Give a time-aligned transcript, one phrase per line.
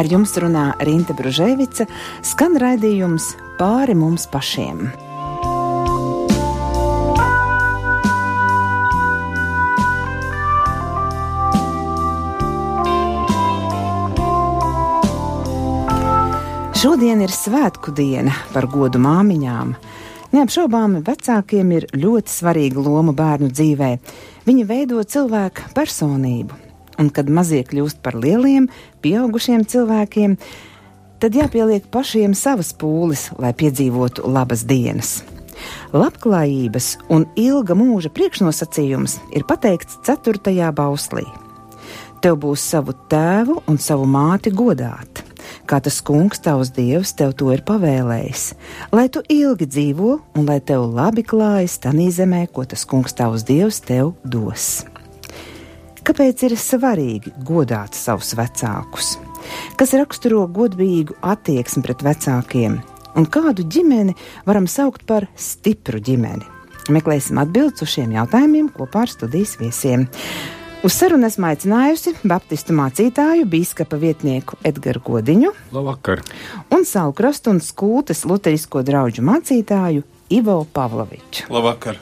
[0.00, 1.84] Ar jums runā Rīta Bružēvica,
[2.24, 4.86] skan raidījums pāri mums pašiem.
[16.80, 19.76] Šodien ir svētku diena par godu māmiņām.
[20.32, 23.92] Neapšaubāmi vecākiem ir ļoti svarīga loma bērnu dzīvē.
[24.48, 26.69] Viņi veido cilvēku personību,
[27.00, 28.68] un kad mazie kļūst par lieliem,
[29.04, 30.36] pieaugušiem cilvēkiem,
[31.20, 35.20] tad jāpieliek pašiem savas pūles, lai piedzīvotu labas dienas.
[35.92, 40.70] Labklājības un ilga mūža priekšnosacījums ir pateikts 4.
[40.76, 41.26] bauslī.
[42.20, 45.24] Tev būs savu tēvu un savu māti godāt
[45.70, 48.46] kā tas kungs, tavs dievs, tev to ir pavēlējis,
[48.94, 53.46] lai tu ilgi dzīvo un lai tev labi klājas tanī zemē, ko tas kungs, tavs
[53.48, 54.72] dievs, tev dos.
[56.00, 59.18] Kāpēc ir svarīgi godāt savus vecākus?
[59.76, 62.78] Kas raksturo godīgu attieksmi pret vecākiem,
[63.16, 64.16] un kādu ģimeni
[64.48, 66.46] varam saukt par stipru ģimeni?
[66.90, 70.06] Meklēsim atbildus uz šiem jautājumiem kopā ar studijas viesiem.
[70.80, 75.52] Uz sarunu esmu aicinājusi Baptistu mācītāju, biskupa vietnieku Edgars Godiņu.
[75.76, 76.24] Labvakar!
[76.72, 81.50] Un savu krastu un skultes luterisko draugu mācītāju Ivo Pavloviču.
[81.52, 82.00] Labvakar!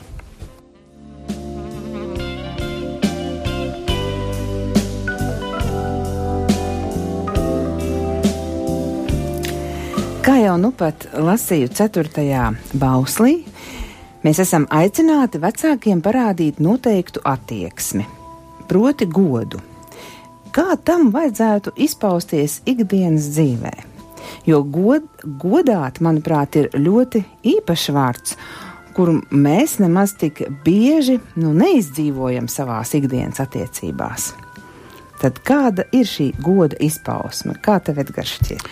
[10.48, 12.36] Jau nu pat lasīju 4.
[12.80, 13.42] bauslī,
[14.24, 18.06] mēs esam aicināti vecākiem parādīt noteiktu attieksmi
[18.68, 19.60] proti godu.
[20.54, 23.72] Kā tam vajadzētu izpausties ikdienas dzīvē?
[24.48, 25.04] Jo god,
[25.42, 27.22] godāt, manuprāt, ir ļoti
[27.52, 28.36] īpašs vārds,
[28.96, 34.30] kuru mēs nemaz tik bieži nu, neizdzīvojam savā ikdienas attiecībās.
[35.20, 37.58] Tad kāda ir šī goda izpausme?
[37.60, 38.64] Kā tev Edgars šķiet?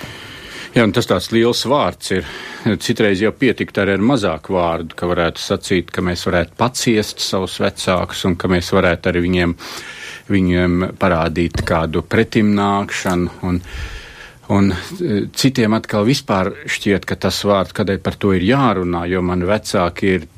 [0.76, 2.26] Jā, tas tāds liels vārds ir.
[2.84, 8.26] Citreiz jau pietikt ar mazāku vārdu, ka varētu sacīt, ka mēs varētu paciest savus vecākus
[8.28, 9.54] un ka mēs varētu arī viņiem,
[10.28, 13.38] viņiem parādīt kādu pretimnākšanu.
[13.48, 13.62] Un,
[14.52, 19.24] un e, citiem atkal vispār šķiet, ka tas vārds, kādēļ par to ir jārunā, jo
[19.24, 20.28] mani vecāki ir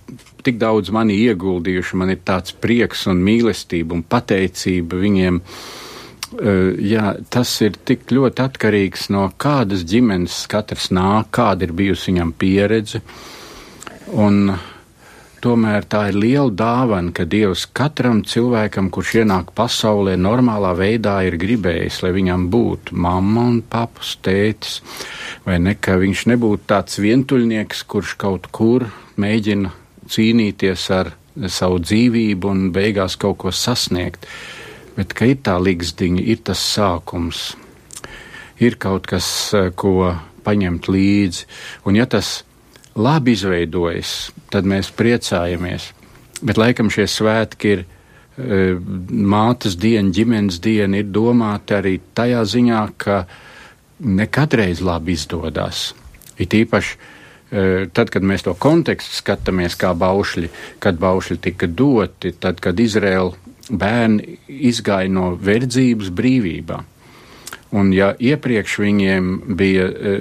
[0.47, 5.43] tik daudz mani ieguldījuši, man ir tāds prieks un mīlestība un pateicība viņiem.
[5.43, 5.88] Eh,
[6.37, 12.33] jā, tas ir tik ļoti atkarīgs no kādas ģimenes katrs nāk, kāda ir bijusi viņam
[12.37, 13.01] pieredze.
[14.13, 14.53] Un
[15.45, 21.39] tomēr tā ir liela dāvana, ka Dievs katram cilvēkam, kurš ienāk pasaulē, normālā veidā ir
[21.41, 24.81] gribējis, lai viņam būtu mamma un papas tētis,
[25.47, 29.73] vai ne, ka viņš nebūtu tāds vientuļnieks, kurš kaut kur mēģina
[30.09, 31.15] cīnīties ar
[31.49, 34.25] savu dzīvību un beigās kaut ko sasniegt.
[34.25, 34.58] Uh,
[34.99, 37.53] bet ka ir tā līgzdiņa, ir tas sākums,
[38.59, 41.47] ir kaut kas, eh, ko paņemt līdzi,
[41.87, 42.43] un ja tas
[42.99, 45.93] labi izveidojas, tad mēs priecājamies.
[46.43, 48.65] Bet laikam šie svētki ir e,
[49.11, 53.21] mātes diena, ģimenes diena, ir domāti arī tajā ziņā, ka
[54.07, 55.93] ne katreiz labi izdodas.
[56.39, 60.51] It īpaši e, tad, kad mēs to kontekstu skatāmies kā baušļi,
[60.83, 63.35] kad baušļi tika doti, tad, kad Izraela
[63.71, 66.79] bērni izgāja no verdzības brīvībā.
[67.77, 69.27] Un ja iepriekš viņiem
[69.59, 70.13] bija e,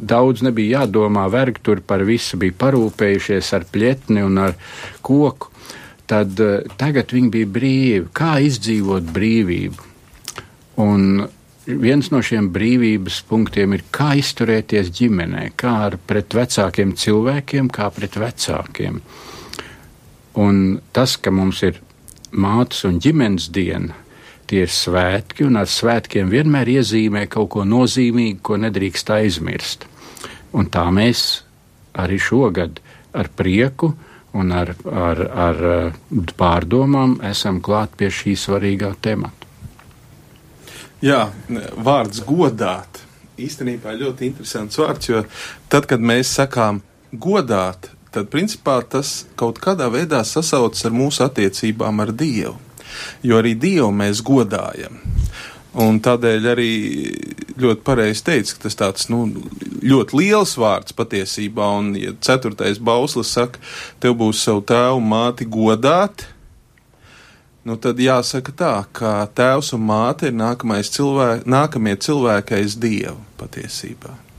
[0.00, 4.56] daudz, nebija jādomā, vergi tur par visu bija parūpējušies ar pļetni un ar
[5.04, 5.50] koku,
[6.08, 8.08] tad e, tagad viņi bija brīvi.
[8.16, 9.90] Kā izdzīvot brīvību?
[10.80, 11.26] Un
[11.66, 17.92] viens no šiem brīvības punktiem ir, kā izturēties ģimenē, kā ar pret vecākiem cilvēkiem, kā
[17.92, 19.02] pret vecākiem.
[20.40, 20.62] Un
[20.96, 21.82] tas, ka mums ir
[22.32, 23.96] mātes un ģimenes diena.
[24.48, 29.86] Tie ir svētki, un ar svētkiem vienmēr iezīmē kaut ko nozīmīgu, ko nedrīkst aizmirst.
[30.52, 31.42] Un tā mēs
[31.96, 32.80] arī šogad
[33.16, 33.92] ar prieku
[34.36, 35.62] un ar, ar, ar
[36.36, 39.48] pārdomām esam klāt pie šī svarīgā temata.
[41.02, 41.26] Jā,
[41.82, 43.02] vārds godāt
[43.40, 45.24] īstenībā ļoti interesants vārds, jo
[45.72, 46.80] tad, kad mēs sakām
[47.12, 52.56] godāt, tad principā tas kaut kādā veidā sasaucas ar mūsu attiecībām ar Dievu.
[53.24, 54.98] Jo arī Dievu mēs godājam.
[55.82, 56.72] Un tādēļ arī
[57.62, 59.22] ļoti pareizi teica, ka tas tāds nu,
[59.80, 63.62] ļoti liels vārds patiesībā, un ja ceturtais bauslis saka,
[64.02, 66.26] tev būs savu tēvu māti godāt,
[67.64, 70.36] nu tad jāsaka tā, ka tēvs un māte ir
[70.98, 74.31] cilvēki, nākamie cilvēki aiz Dievu patiesībā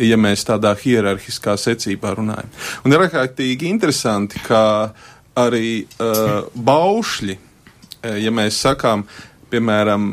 [0.00, 2.50] ja mēs tādā hierarhiskā secībā runājam.
[2.84, 4.92] Un ir ārkārtīgi interesanti, ka
[5.38, 9.06] arī uh, baušļi, uh, ja mēs sakām,
[9.52, 10.08] piemēram,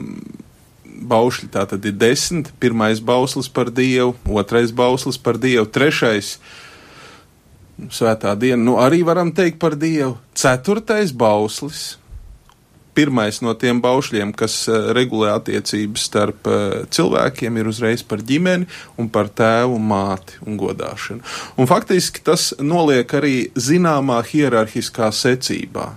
[1.01, 2.51] baušļi tā tad ir desmit.
[2.61, 6.35] Pirmais bauslis par Dievu, otrais bauslis par Dievu, trešais
[7.89, 10.19] svētā diena, nu arī varam teikt par Dievu.
[10.37, 11.95] Ceturtais bauslis
[12.97, 18.67] pirmais no tiem baušļiem, kas uh, regulē attiecības starp uh, cilvēkiem, ir uzreiz par ģimeni
[19.01, 21.23] un par tēvu, māti un godāšanu.
[21.57, 25.91] Un faktiski tas noliek arī zināmā hierarhiskā secībā.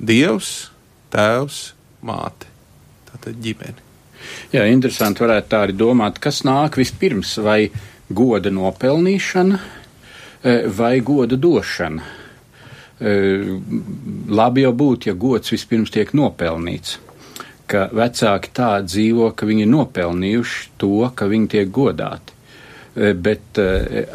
[0.00, 0.70] Dievs,
[1.12, 1.60] tēvs,
[2.06, 2.48] māte.
[3.10, 3.88] Tātad ģimene.
[4.52, 7.70] Jā, interesanti varētu tā arī domāt, kas nāk vispirms, vai
[8.10, 9.60] goda nopelnīšana,
[10.42, 12.20] eh, vai goda došana
[13.00, 16.98] labi jau būtu, ja gods vispirms tiek nopelnīts.
[17.70, 22.36] Ka vecāki tā dzīvo, ka viņi ir nopelnījuši to, ka viņi tiek godāti.
[22.94, 23.60] Bet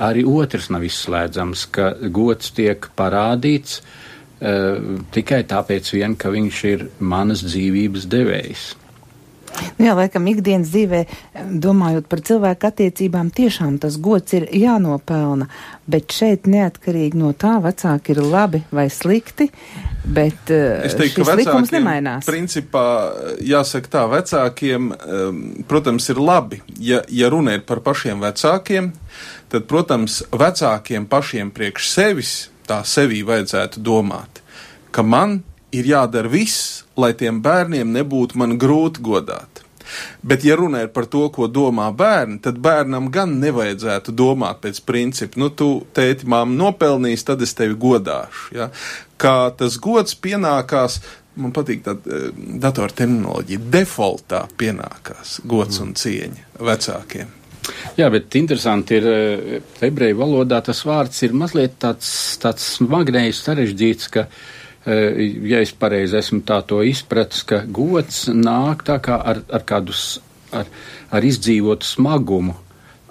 [0.03, 3.79] arī otrs nav izslēdzams, ka gods tiek parādīts
[5.15, 8.65] tikai tāpēc vien, ka viņš ir manas dzīvības devējs.
[9.77, 11.01] Nu jā, laikam ikdienas dzīvē,
[11.63, 15.47] domājot par cilvēku attiecībām, tiešām tas gods ir jānopelna,
[15.91, 19.49] bet šeit neatkarīgi no tā vecāki ir labi vai slikti,
[20.05, 22.27] bet uh, es teiktu, ka likums nemainās.
[22.27, 22.85] Principā,
[23.43, 24.91] jāsaka tā, vecākiem,
[25.69, 28.91] protams, ir labi, ja, ja runa ir par pašiem vecākiem,
[29.51, 32.35] tad, protams, vecākiem pašiem priekš sevis
[32.65, 34.41] tā sevī vajadzētu domāt,
[34.95, 35.41] ka man
[35.75, 39.65] ir jādara viss, lai tiem bērniem nebūtu man grūti godāt.
[40.21, 44.81] Bet, ja runa ir par to, ko domā bērni, tad bērnam gan nevajadzētu domāt pēc
[44.87, 48.55] principa, nu, tu tēti māmu nopelnīs, tad es tevi godāšu.
[48.57, 48.71] Ja?
[49.21, 50.99] Kā tas gods pienākās,
[51.41, 52.27] man patīk tā eh,
[52.61, 57.41] datora terminoloģija, defaultā pienākās gods un cieņa vecākiem.
[57.97, 59.55] Jā, bet interesanti ir, eh,
[59.85, 62.09] ebreju valodā tas vārds ir mazliet tāds,
[62.41, 64.54] tāds smagnējs sarežģīts, ka uh,
[64.85, 69.95] ja es pareizi esmu tā to izpratis, ka gods nāk tā kā ar, ar kādu,
[70.53, 70.69] ar,
[71.09, 72.55] ar izdzīvotu smagumu,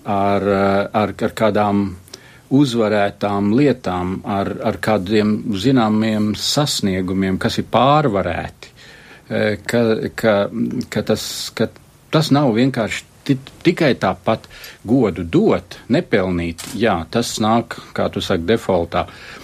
[0.05, 1.85] ar, eh, ar, ar kādām
[2.55, 8.75] uzvarētām lietām, ar, ar kādiem zināmiem sasniegumiem, kas ir pārvarēti,
[9.31, 9.83] eh, ka,
[10.15, 10.37] ka,
[10.89, 11.69] ka, tas, ka
[12.15, 13.11] tas nav vienkārši
[13.65, 14.45] tikai tāpat
[14.85, 19.09] godu dot, nepelnīt, jā, tas nāk, kā tu saki, defaultā.
[19.09, 19.44] Uh,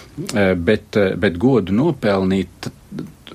[0.55, 2.71] bet, eh, bet godu nopelnīt,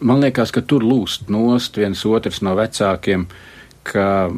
[0.01, 3.27] man liekas, ka tur lūst nost viens otrs no vecākiem,
[3.87, 4.29] ka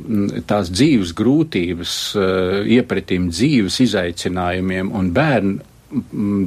[0.46, 5.58] tās dzīves grūtības, eh, iepratīm dzīves izaicinājumiem un bērnu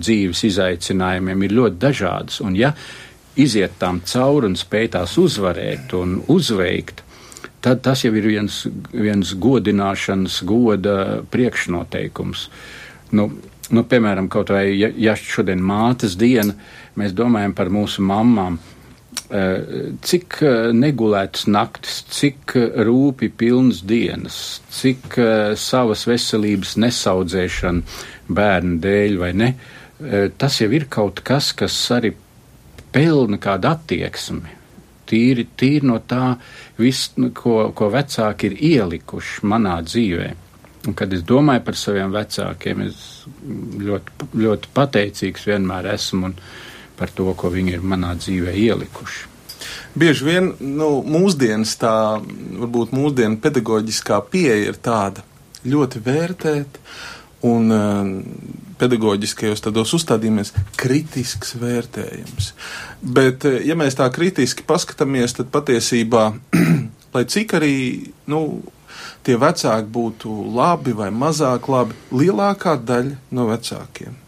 [0.06, 2.42] dzīves izaicinājumiem ir ļoti dažādas.
[2.46, 2.76] Un ja
[3.36, 7.02] iziet tām cauri un spēj tās uzvarēt un uzveikt,
[7.62, 12.50] tad tas jau ir viens, viens godināšanas, goda priekšnoteikums.
[13.18, 13.32] Nu,
[13.76, 16.56] nu, piemēram, kaut vai, ja, ja šodien mātes diena,
[17.00, 18.58] mēs domājam par mūsu mamām,
[19.32, 24.40] eh, cik eh, negulētas naktis, cik eh, rūpi pilnas dienas,
[24.72, 25.20] cik
[25.60, 29.54] savas veselības nesaudzēšana bērnu dēļ vai ne,
[30.42, 32.16] tas jau ir kaut kas, kas arī
[32.92, 34.58] pelna kādu attieksmi.
[35.12, 36.38] Tīri, tīri no tā,
[36.80, 40.51] viss, nu, ko, ko vecāki ir ielikuši manā dzīvēm.
[40.88, 43.02] Un, kad es domāju par saviem vecākiem, es
[43.86, 46.32] ļoti, ļoti pateicīgs vienmēr esmu
[46.98, 49.28] par to, ko viņi ir manā dzīvē ielikuši.
[50.02, 55.26] Bieži vien nu, mūsdienas tā, varbūt mūsdienu pedagoģiskā pieeja ir tāda
[55.68, 56.80] ļoti vērtēt
[57.46, 58.12] un uh,
[58.82, 62.52] pedagoģiskajos tādos uzstādījumos kritisks vērtējums.
[63.02, 66.28] Bet, uh, ja mēs tā kritiski paskatāmies, tad patiesībā,
[67.16, 67.76] lai cik arī,
[68.32, 68.42] nu,
[69.26, 74.21] tie vecāki būtu labi vai mazāk labi, lielākā daļa no vecākiem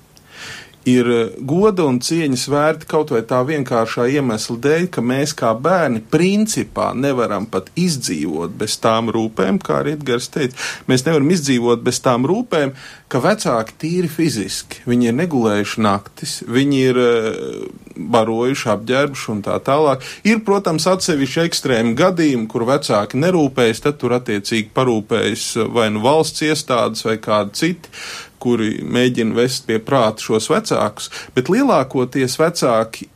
[0.89, 5.53] ir eh, goda un cieņas vērti kaut vai tā vienkāršā iemesla dēļ, ka mēs kā
[5.55, 10.57] bērni principā nevaram pat izdzīvot bez tām rūpēm, kā arī Edgars teica.
[10.89, 12.73] Mēs nevaram izdzīvot bez tām rūpēm,
[13.11, 19.59] ka vecāki tīri fiziski, viņi ir negulējuši naktis, viņi ir uh, barojuši, apģērbuši un tā
[19.63, 20.03] tālāk.
[20.25, 26.45] Ir, protams, atsevišķi ekstrēmi gadījumi, kur vecāki nerūpējas, tad tur attiecīgi parūpējas vai nu valsts
[26.47, 27.93] iestādes vai kādi citi,
[28.43, 33.09] kuri mēģina vest pie prāta šos vecākus, bet lielākoties vecāki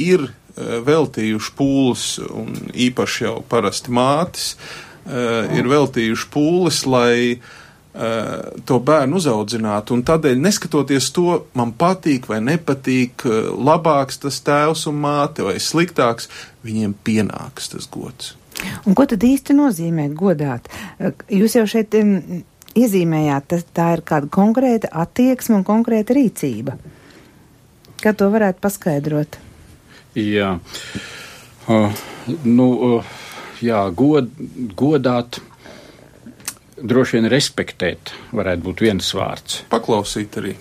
[0.00, 2.54] ir uh, veltījuši pūles, un
[2.88, 7.16] īpaši jau parasti mātes, uh, ir veltījuši pūles, lai
[7.90, 9.90] Uh, to bērnu uzaudzināt.
[9.90, 16.30] Un tādēļ, neskatoties to, man patīk vai nepatīk, labāks tas tēvs un māte vai sliktāks,
[16.62, 18.36] viņiem pienāks tas gods.
[18.86, 20.70] Un ko tad īsti nozīmē godāt?
[21.32, 21.96] Jūs jau šeit
[22.78, 26.76] iezīmējāt, tas, tā ir kāda konkrēta attieksme un konkrēta rīcība.
[28.00, 29.36] Kā to varētu paskaidrot?
[30.16, 30.54] Jā,
[31.68, 32.00] uh,
[32.44, 33.12] nu, uh,
[33.64, 34.32] jā god,
[34.78, 35.40] godāt.
[36.80, 39.60] Droši vien respektēt, varētu būt viens vārds.
[39.68, 40.54] Paklausīt arī.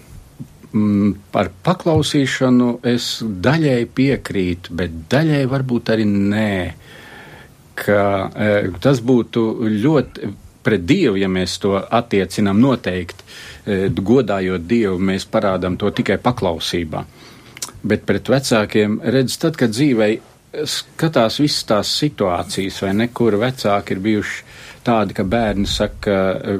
[0.69, 6.51] Mm, par paklausīšanu es daļai piekrītu, bet daļai varbūt arī nē.
[7.79, 8.01] Ka,
[8.35, 8.49] e,
[8.83, 13.23] tas būtu ļoti pret Dievu, ja mēs to attiecinām noteikti.
[13.65, 17.05] E, godājot Dievu, mēs parādām to tikai paklausībā.
[17.83, 20.09] Bet pret vecākiem redz, tad, kad dzīvē
[20.67, 24.43] skatās visas tās situācijas, vai nekur vecāki ir bijuši
[24.85, 26.15] tādi, ka bērni saka,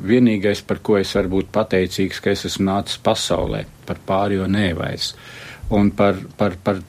[0.06, 5.14] vienīgais, par ko es varu būt pateicīgs, ka es esmu nācis pasaulē, par pārējo nevairs.
[5.70, 6.80] Un par, par, par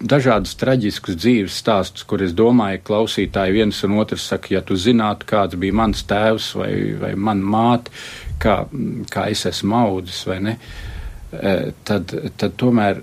[0.00, 5.28] dažādus traģiskus dzīves stāstus, kur es domāju, klausītāji viens un otrs saka, ja tu zinātu,
[5.28, 6.72] kāds bija mans tēvs vai,
[7.02, 7.92] vai man māte,
[8.40, 8.62] kā,
[9.12, 10.56] kā es esmu audzis vai ne,
[11.36, 11.52] e,
[11.84, 13.02] tad, tad tomēr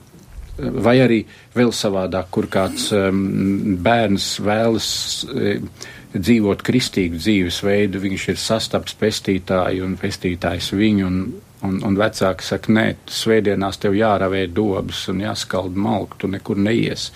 [0.59, 1.19] vai arī
[1.55, 4.89] vēl savādāk, kur kāds um, bērns vēlas
[5.29, 5.69] um,
[6.13, 11.21] dzīvot kristīgu dzīvesveidu, viņš ir sastaps pestītāju un pestītājs viņu, un,
[11.67, 17.09] un, un vecāki saka, nē, svētdienās tev jāravē dobas un jāskald malku, tu nekur neies.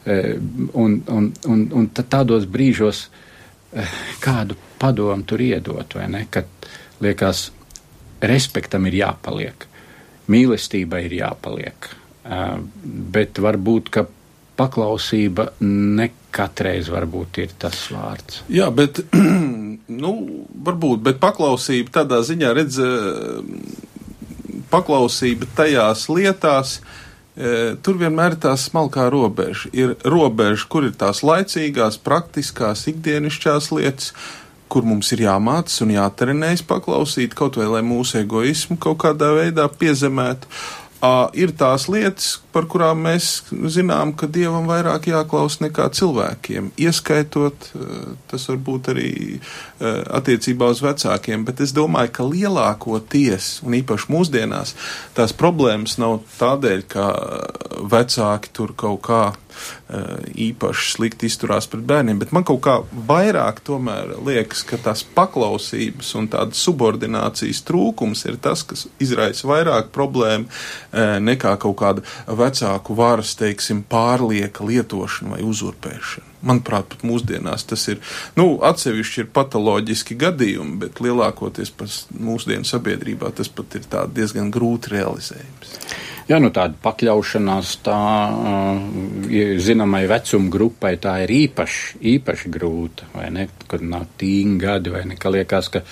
[0.00, 0.36] Uh,
[0.80, 6.48] un, un, un, un tādos brīžos uh, kādu padomu tur iedot, vai ne, kad
[7.04, 7.50] liekas,
[8.24, 9.66] respektam ir jāpaliek,
[10.32, 12.56] mīlestībai ir jāpaliek, uh,
[13.12, 14.06] bet varbūt, ka
[14.60, 18.42] paklausība ne katreiz varbūt ir tas vārds.
[18.52, 19.02] Jā, bet,
[19.88, 20.12] nu,
[20.66, 23.42] varbūt, bet paklausība tādā ziņā redz, eh,
[24.70, 26.80] paklausība tajās lietās,
[27.36, 29.70] eh, tur vienmēr ir tā smalkā robeža.
[29.72, 34.12] Ir robeža, kur ir tās laicīgās, praktiskās, ikdienišķās lietas,
[34.68, 39.66] kur mums ir jāmācās un jātrenējas paklausīt, kaut vai lai mūsu egoismu kaut kādā veidā
[39.68, 40.46] piezemētu.
[41.00, 43.28] Uh, ir tās lietas, par kurām mēs
[43.72, 47.70] zinām, ka dievam vairāk jāklaus nekā cilvēkiem, ieskaitot,
[48.28, 49.12] tas varbūt arī
[49.80, 54.74] attiecībā uz vecākiem, bet es domāju, ka lielākoties, un īpaši mūsdienās,
[55.16, 57.08] tās problēmas nav tādēļ, ka
[57.96, 59.22] vecāki tur kaut kā
[60.34, 62.76] īpaši slikti izturās pret bērniem, bet man kaut kā
[63.08, 69.92] vairāk tomēr liekas, ka tās paklausības un tādas subordinācijas trūkums ir tas, kas izraisa vairāk
[69.94, 70.48] problēmu
[71.26, 76.28] nekā kaut kāda vecāku varas, teiksim, pārlieka lietošana vai uzurpēšana.
[76.40, 77.98] Manuprāt, pat mūsdienās tas ir,
[78.38, 81.74] nu, atsevišķi ir patoloģiski gadījumi, bet lielākoties
[82.16, 83.84] mūsdienu sabiedrībā tas pat ir
[84.16, 85.76] diezgan grūti realizējams.
[86.30, 87.98] Jā, nu tāda pakļaušanās tā,
[89.66, 95.02] zināmai vecuma grupai, tā ir īpaši, īpaši grūta, vai ne, kad nav tīņi gadi, vai
[95.10, 95.82] ne, ka liekas, ka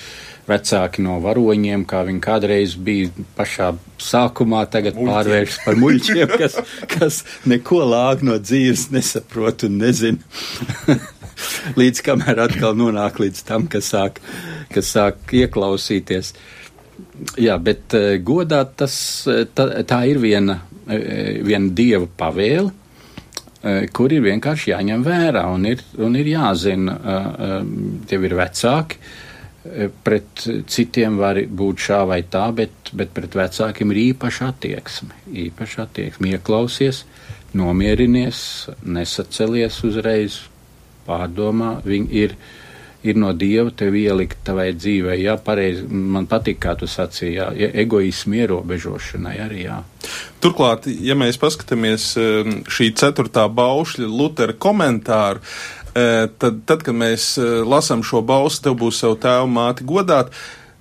[0.49, 5.11] vecāki no varoņiem, kā viņi kādreiz bija pašā sākumā, tagad muļķiem.
[5.11, 6.59] pārvēršas par muļķiem, kas,
[6.95, 10.99] kas neko lāk no dzīves nesaprot un nezina.
[11.81, 14.23] līdz kamēr atkal nonāk līdz tam, kas sāk,
[14.75, 16.33] kas sāk ieklausīties.
[17.41, 18.95] Jā, bet uh, godā tas,
[19.55, 20.99] tā, tā ir viena, uh,
[21.47, 26.99] viena dieva pavēle, uh, kur ir vienkārši jāņem vērā un ir, un ir jāzina,
[28.09, 29.01] tev ir vecāki,
[30.07, 35.17] pret citiem var būt šā vai tā, bet, bet pret vecākiem ir īpaša attieksme.
[35.45, 36.31] Īpaša attieksme.
[36.39, 37.03] Ieklausies,
[37.59, 38.41] nomierinies,
[38.87, 40.39] nesacelies uzreiz,
[41.09, 41.79] pārdomā.
[41.87, 42.37] Viņi ir,
[43.07, 45.15] ir no dieva tev ielikt tavai dzīvē.
[45.23, 45.87] Jā, pareizi.
[45.87, 47.49] Man patīk, kā tu sacīji, jā,
[47.85, 49.65] egoismu ierobežošanai arī.
[49.69, 49.81] Jā.
[50.43, 55.45] Turklāt, ja mēs paskatāmies um, šī ceturtā baušļa Lutera komentāru,
[56.39, 57.37] tad, tad kad mēs
[57.67, 60.33] lasām šo bausli, tev būs savu tēvu māti godāt.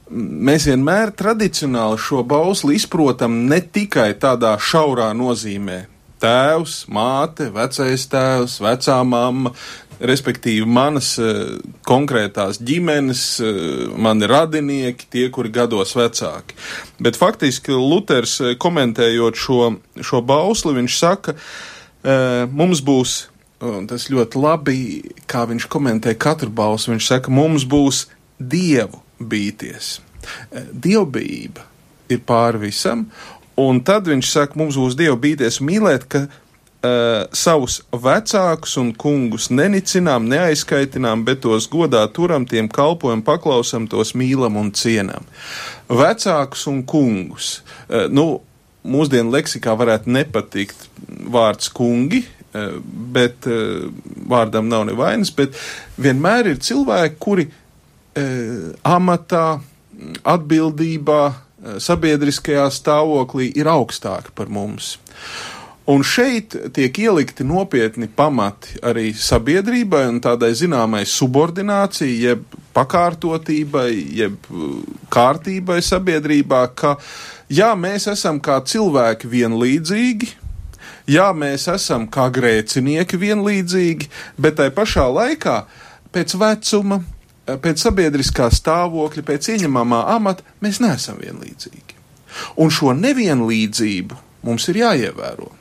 [0.10, 5.84] Mēs vienmēr tradicionāli šo bausli izprotam ne tikai tādā šaurā nozīmē.
[6.18, 9.52] Tēvs, māte, vecais tēvs, vecā mamma,
[10.00, 11.56] respektīvi manas uh,
[11.88, 16.58] konkrētās ģimenes, uh, mani radinieki, tie, kuri gados vecāki.
[17.04, 23.24] Bet faktiski Luters komentējot šo, šo bausli, viņš saka, uh, mums būs
[23.58, 24.80] Un tas ļoti labi,
[25.26, 26.92] kā viņš komentē katru balsu.
[26.92, 28.04] Viņš saka, mums būs
[28.38, 29.98] dievu bīties.
[30.52, 31.66] Eh, dievbijība
[32.14, 33.08] ir pāri visam,
[33.58, 36.28] un tad viņš saka, mums būs dievu bīties mīlēt, ka
[36.88, 44.16] uh, savus vecākus un kungus nenicinām, neaizskaitinām, bet tos godā turam, tiem kalpojam, paklausam, tos
[44.16, 45.28] mīlam un cienam.
[45.92, 47.58] Vecākus un kungus.
[47.88, 48.28] Uh, nu,
[48.88, 50.88] mūsdienu leksikā varētu nepatikt
[51.28, 52.24] vārds kungi,
[52.58, 52.78] Eh,
[53.14, 53.88] bet eh,
[54.30, 55.58] vārdam nav nevainas, bet
[56.00, 57.48] vienmēr ir cilvēki, kuri
[58.18, 59.60] eh, amatā,
[60.28, 61.22] atbildībā,
[61.82, 64.94] sabiedriskajā stāvoklī ir augstāki par mums.
[65.88, 74.50] Un šeit tiek ielikti nopietni pamati arī sabiedrībai un tādai zināmai subordinācijai, jeb pakārtotībai, jeb
[74.52, 74.82] uh,
[75.14, 76.98] kārtībai sabiedrībā, ka
[77.48, 80.30] jā, mēs esam kā cilvēki vienlīdzīgi,
[81.08, 85.62] jā, mēs esam kā grēcinieki vienlīdzīgi, bet tai pašā laikā
[86.12, 87.00] pēc vecuma,
[87.48, 91.96] pēc sabiedriskā stāvokļa, pēc ieņemamā amata mēs neesam vienlīdzīgi.
[92.60, 95.57] Un šo nevienlīdzību mums ir jāievēro.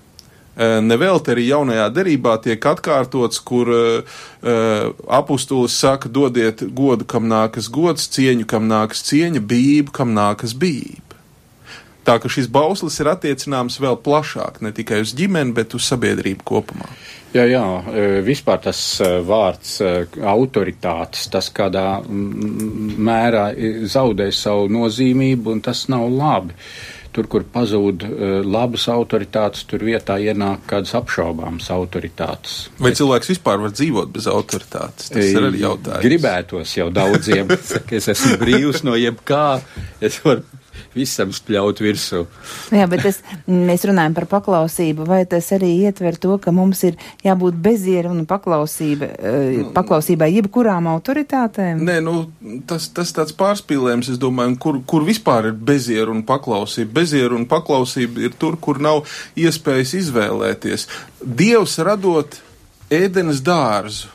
[0.57, 4.21] Eh, nevelti arī jaunajā derībā tiek atkārtots, kur uh,
[5.13, 11.21] apustulis saka, dodiet godu, kam nākas gods, cieņu, kam nākas cieņa, bību, kam nākas bība.
[12.09, 16.47] Tā ka šis bauslis ir attiecināms vēl plašāk, ne tikai uz ģimeni, bet uz sabiedrību
[16.47, 16.89] kopumā.
[17.35, 17.65] Jā, jā,
[18.25, 18.81] vispār tas
[19.27, 19.81] vārds
[20.17, 23.51] autoritātes, tas kādā mērā
[23.93, 26.57] zaudē savu nozīmību, un tas nav labi.
[26.57, 32.59] Uh, tur, kur pazūd uh, labas autoritātes, tur vietā ienāk kādas apšaubāmas autoritātes.
[32.83, 35.11] Vai cilvēks vispār var dzīvot bez autoritātes?
[35.15, 36.05] Tas ir arī jautājums.
[36.05, 37.51] Gribētos jau daudziem,
[37.89, 39.47] ka es esmu brīvs no jebkā,
[40.05, 40.45] es varu
[40.95, 42.23] visam spļaut virsū.
[42.75, 46.99] Jā, bet tas, mēs runājam par paklausību, vai tas arī ietver to, ka mums ir
[47.25, 51.85] jābūt bezieru un paklausība, eh, paklausībai jebkurām autoritātēm?
[51.87, 52.17] Nē, nu,
[52.67, 56.93] tas, tas tāds pārspīlējums, es domāju, kur, kur vispār ir bezieru un paklausība.
[57.01, 59.05] Bezieru un paklausība ir tur, kur nav
[59.37, 60.89] iespējas izvēlēties.
[61.21, 62.41] Dievs radot
[62.93, 64.13] ēdenes dārzu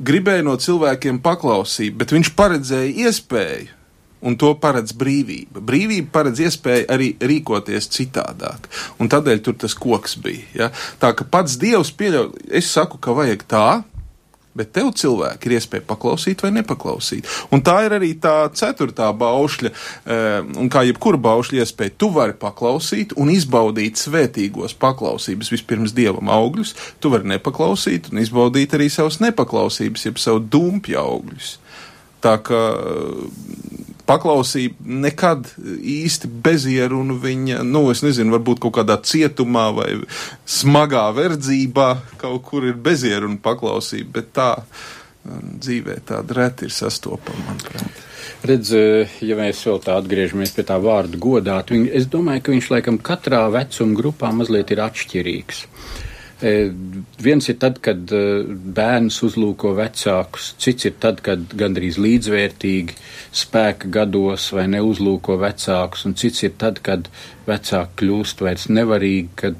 [0.00, 3.79] gribēja no cilvēkiem paklausību, bet viņš paredzēja iespēju
[4.20, 5.62] un to paredz brīvība.
[5.64, 8.68] Brīvība paredz iespēju arī rīkoties citādāk,
[9.00, 10.48] un tādēļ tur tas koks bija.
[10.54, 10.72] Ja?
[11.00, 13.68] Tā ka pats Dievs pieļauj, es saku, ka vajag tā.
[14.50, 17.28] Bet tev cilvēki ir iespēja paklausīt vai nepaklausīt.
[17.54, 22.34] Un tā ir arī tā ceturtā baušļa, eh, un kā jebkura baušļa iespēja, tu vari
[22.34, 29.20] paklausīt un izbaudīt svētīgos paklausības vispirms dievam augļus, tu vari nepaklausīt un izbaudīt arī savus
[29.22, 31.56] nepaklausības, jeb savu dumpju augļus.
[32.20, 32.64] Tā kā
[34.10, 35.48] paklausība nekad
[35.94, 39.90] īsti bezieru un viņa, nu, es nezinu, varbūt kaut kādā cietumā vai
[40.48, 46.74] smagā verdzībā kaut kur ir bezieru un paklausība, bet tā um, dzīvē tāda reti ir
[46.74, 48.06] sastopama, manuprāt.
[48.46, 52.54] Redz, eh, ja mēs vēl tā atgriežamies pie tā vārda godāt, viņ, es domāju, ka
[52.54, 55.66] viņš laikam katrā vecuma grupā mazliet ir atšķirīgs.
[55.66, 56.09] Uh,
[56.40, 58.20] viens ir tad, kad e,
[58.76, 62.96] bērns uzlūko vecākus, cits ir tad, kad gandrīz līdzvērtīgi
[63.42, 67.10] spēka gados vai neuzlūko vecākus, un cits ir tad, kad
[67.48, 69.58] vecāki kļūst vairs nevarīgi, kad,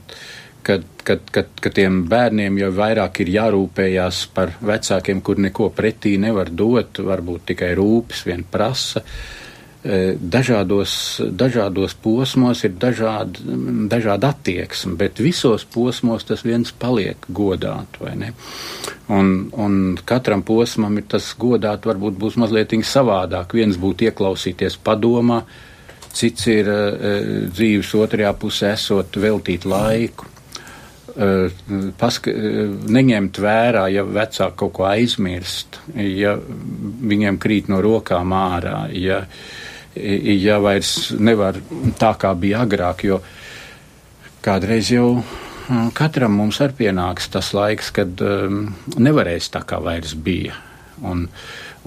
[0.66, 6.16] kad, kad, kad, kad tiem bērniem jau vairāk ir jārūpējās par vecākiem, kur neko pretī
[6.22, 9.04] nevar dot, varbūt tikai rūpes vien prasa.
[9.04, 9.39] Uh, E,
[9.82, 10.92] dažādos,
[11.24, 13.40] dažādos posmos ir dažāda,
[13.88, 18.34] dažāda attieksme, bet visos posmos tas viens paliek godāt, vai ne?
[19.08, 23.56] Un, un katram posmam ir tas godāt varbūt būs mazliet savādāk.
[23.56, 25.40] Viens būtu ieklausīties padomā,
[26.12, 30.28] cits ir uh, dzīves otrajā pusē esot veltīt laiku.
[31.10, 31.48] Uh,
[31.98, 38.84] paska, uh, neņemt vērā, ja vecāki kaut ko aizmirst, ja viņiem krīt no rokām ārā,
[38.92, 41.58] ja uh, ja vairs nevar
[41.98, 43.20] tā, kā bija agrāk, jo
[44.44, 48.62] kādreiz jau mm, katram mums arī pienāks tas laiks, kad um,
[48.96, 50.56] nevarēs tā kā vairs bija.
[51.02, 51.26] Un,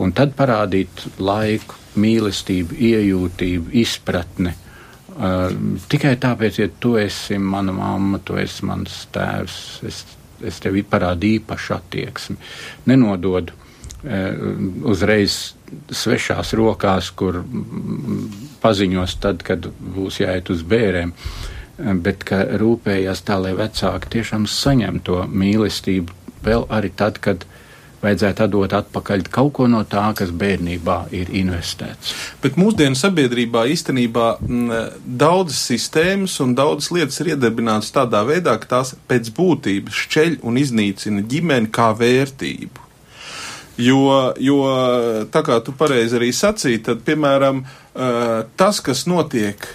[0.02, 4.56] un tad parādīt laiku, mīlestību, iejūtību, izpratni.
[5.14, 5.52] Uh,
[5.90, 10.00] tikai tāpēc, ja tu esi mana mamma, tu esi mans tēvs, es,
[10.42, 12.40] es tev parādu īpašu attieksmi.
[12.90, 13.63] Nenodod uh,
[14.04, 15.54] uzreiz
[15.92, 17.42] svešās rokās, kur
[18.64, 21.14] paziņos tad, kad būs jāiet uz bērēm,
[22.04, 27.48] bet ka rūpējās tā, lai vecāki tiešām saņem to mīlestību vēl arī tad, kad
[28.04, 32.12] vajadzētu atdot atpakaļ kaut ko no tā, kas bērnībā ir investēts.
[32.44, 34.72] Bet mūsdienu sabiedrībā īstenībā m,
[35.24, 40.60] daudzas sistēmas un daudzas lietas ir iedarbinātas tādā veidā, ka tās pēc būtības šķeļ un
[40.60, 42.83] iznīcina ģimeni kā vērtību.
[43.82, 44.58] Jo, jo
[45.34, 47.64] tā kā tu pareizi arī sacīji, tad, piemēram,
[48.60, 49.66] tas, kas notiek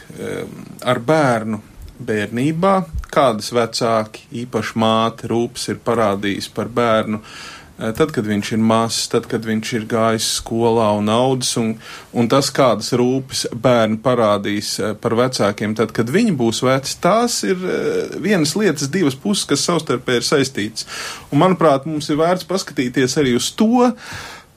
[0.87, 1.59] ar bērnu
[2.07, 2.75] bērnībā,
[3.11, 8.63] kādas vecāki, īpaši māte, rūpes ir parādījis par bērnu, uh, Eh, tad, kad viņš ir
[8.63, 11.69] mazs, tad, kad viņš ir gājis skolā un audzis, un,
[12.11, 17.41] un tas, kādas rūpes bērni parādīs eh, par vecākiem, tad, kad viņi būs veci, tās
[17.47, 20.89] ir eh, vienas lietas, divas puses, kas savstarpēji ir saistītas.
[21.31, 23.87] Un, manuprāt, mums ir vērts paskatīties arī uz to,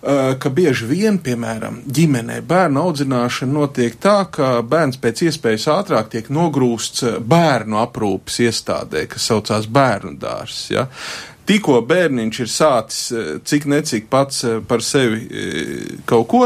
[0.02, 6.32] ka bieži vien, piemēram, ģimenē bērnu audzināšana notiek tā, ka bērns pēc iespējas ātrāk tiek
[6.34, 10.64] nogrūsts bērnu aprūpes iestādē, kas saucās bērnu dārs.
[10.74, 10.88] Ja?
[11.46, 16.44] Tikko bērniņš ir sācis cik necik pats par sevi kaut ko,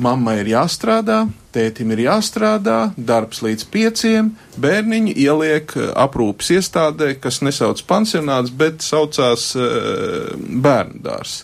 [0.00, 7.42] Mammai ir jāstrādā, tētim ir jāstrādā, darbs līdz pieciem, bērniņi ieliek eh, aprūpas iestādē, kas
[7.44, 10.32] nesauc pansionāts, bet saucās uh,
[10.64, 11.34] bērndārs,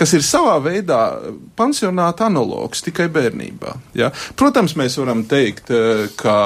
[0.00, 1.00] kas ir savā veidā
[1.58, 3.76] pansionāta analogs tikai bērnībā.
[3.98, 4.12] Ja?
[4.38, 6.36] Protams, mēs varam teikt, uh, ka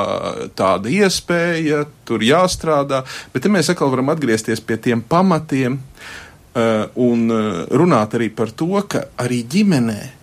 [0.59, 7.28] tāda iespēja, tur jāstrādā, bet te mēs atkal varam atgriezties pie tiem pamatiem uh, un
[7.70, 10.16] runāt arī par to, ka arī ģimenei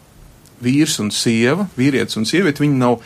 [0.64, 3.00] vīrs un sieva, vīrietis un sieviete, viņi nav,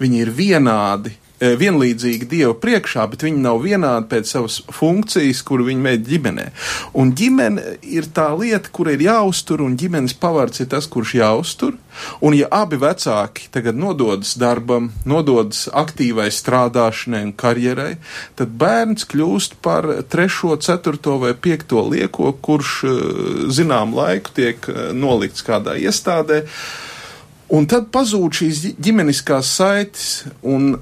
[0.00, 5.68] viņi ir vienādi, eh, vienlīdzīgi Dieva priekšā, bet viņi nav vienādi pēc savas funkcijas, kuru
[5.68, 6.46] viņi mēģina ģimenē.
[6.94, 11.76] Un ģimene ir tā lieta, kur ir jāuztur, un ģimenes pavārds ir tas, kurš jāuztur.
[12.20, 17.96] Un ja abi vecāki tagad nododas darbam, nododas aktīvai strādāšanai un karjerai,
[18.36, 22.98] tad bērns kļūst par trešo, ceturto vai piekto lieko, kurš eh,
[23.48, 26.44] zinām laiku tiek eh, nolikts kādā iestādē.
[26.44, 26.85] Uh,
[27.54, 30.06] Un tad pazūd šīs ģimeniskās saites,
[30.42, 30.74] un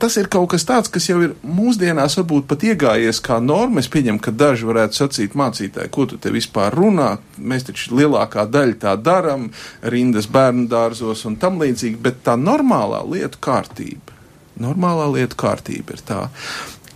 [0.00, 3.82] tas ir kaut kas tāds, kas jau ir mūsdienās varbūt pat iegājies kā norma.
[3.82, 7.10] Es pieņemu, ka daži varētu sacīt mācītāji, ko tu te vispār runā.
[7.36, 9.50] Mēs taču lielākā daļa tā daram,
[9.82, 14.16] rindas bērnu dārzos un tam līdzīgi, bet tā normālā lietu kārtība,
[14.62, 16.22] normālā lietu kārtība ir tā,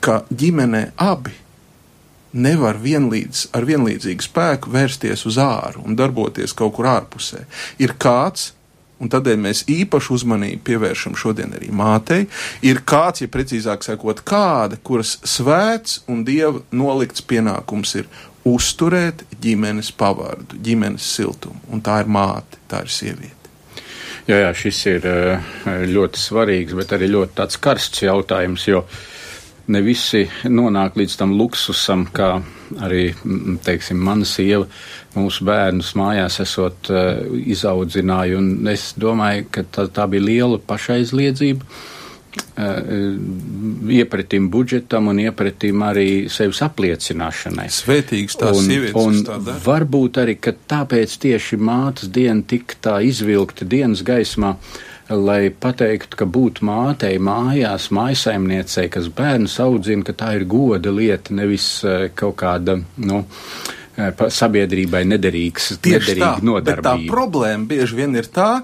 [0.02, 1.37] ka ģimenē abi
[2.32, 7.44] nevar vienlīdz, ar vienlīdzīgu spēku vērsties uz āru un darboties kaut kur ārpusē.
[7.82, 8.54] Ir kāds,
[9.03, 12.27] un tādēļ mēs īpašu uzmanību pievēršam šodien arī mātei,
[12.65, 18.11] ir kāds, ja precīzāk sakot, kāda, kuras svēts un dieva nolikts pienākums ir
[18.49, 23.38] uzturēt ģimenes pavārdu, ģimenes siltumu, un tā ir māte, tā ir sieviete.
[24.29, 25.47] Jā, jā, šis ir eh,
[25.91, 28.85] ļoti svarīgs, bet arī ļoti karsts jautājums, jo
[29.70, 32.35] ne visi nonāk līdz tam luksusam, kā
[32.83, 33.12] arī,
[33.64, 34.66] teiksim, mana sieva
[35.14, 41.66] mūsu bērnus mājās esot uh, izaudzināju, un es domāju, ka tā, tā bija liela pašaizliedzība.
[41.66, 41.90] Uh,
[43.92, 47.66] iepratim budžetam un iepratim arī sevis apliecināšanai.
[47.68, 49.57] Svētīgs tās un, sievietes, un tā.
[49.66, 54.55] Varbūt arī, ka tāpēc tieši mātes diena tik tā izvilkta dienas gaismā,
[55.18, 61.35] lai pateiktu, ka būt mātei mājās, mājasaimniecei, kas bērnus audzina, ka tā ir goda lieta,
[61.37, 63.25] nevis uh, kaut kāda, nu,
[63.92, 66.94] Eh, sabiedrībai nederīgs, Tieši nederīga tā, nodarbība.
[66.96, 68.62] Tā problēma bieži vien ir tā,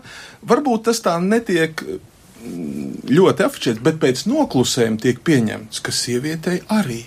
[0.48, 7.02] varbūt tas tā netiek mm, ļoti afišēts, bet pēc noklusējuma tiek pieņemts, ka sievietei arī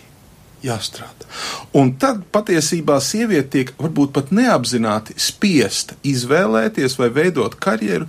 [0.61, 1.25] jāstrādā.
[1.81, 8.05] Un tad patiesībā sieviete tiek varbūt pat neapzināti spiesta izvēlēties vai veidot karjeru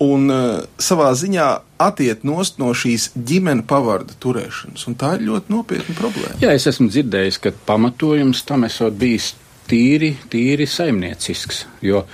[0.00, 1.46] un uh, savā ziņā
[1.80, 4.86] atiet nost no šīs ģimenes pavarda turēšanas.
[4.88, 6.40] Un tā ir ļoti nopietna problēma.
[6.42, 9.34] Jā, es esmu dzirdējis, ka pamatojums tam esot bijis
[9.70, 11.64] tīri, tīri saimniecisks.
[11.84, 12.04] Jo,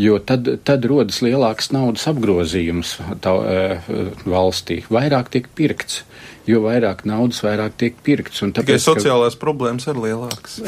[0.00, 4.82] jo tad, tad rodas lielāks naudas apgrozījums tā, e, valstī.
[4.92, 6.04] Vairāk tiek pirkts.
[6.48, 8.40] Jo vairāk naudas, vairāk tiek pirkts.
[8.42, 10.60] Tāpēc, Tikai sociālās ka, problēmas ir lielākas.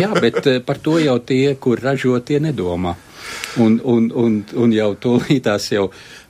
[0.00, 2.96] jā, bet e, par to jau tie, kur ražo, tie nedomā.
[3.58, 5.88] Un, un, un, un jau tūlītās jau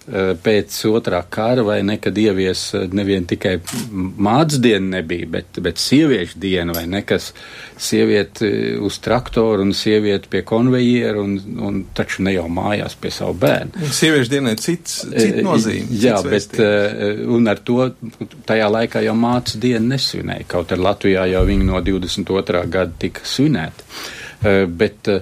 [0.08, 3.58] Eh, pēc otrā kara vai nekad ievies eh, nevien tikai
[3.92, 7.26] mācas diena nebija, bet, bet sieviešu diena vai nekas
[7.76, 13.12] sievieti eh, uz traktoru un sievieti pie konvejeru un, un taču ne jau mājās pie
[13.12, 13.90] savu bērnu.
[13.98, 15.90] Sieviešu dienai cits, cits nozīme.
[15.92, 17.90] Jā, cits bet un ar to
[18.48, 22.64] tajā laikā jau mācas diena nesvinēja, kaut arī Latvijā jau viņa no 22.
[22.72, 23.92] gada tika svinēta.
[24.72, 25.12] Bet,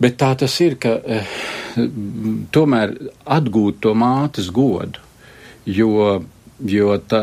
[0.00, 0.98] bet tā tas ir, ka
[2.54, 2.94] tomēr
[3.28, 5.02] atgūt to mātes godu,
[5.68, 6.20] jo,
[6.64, 7.22] jo ta,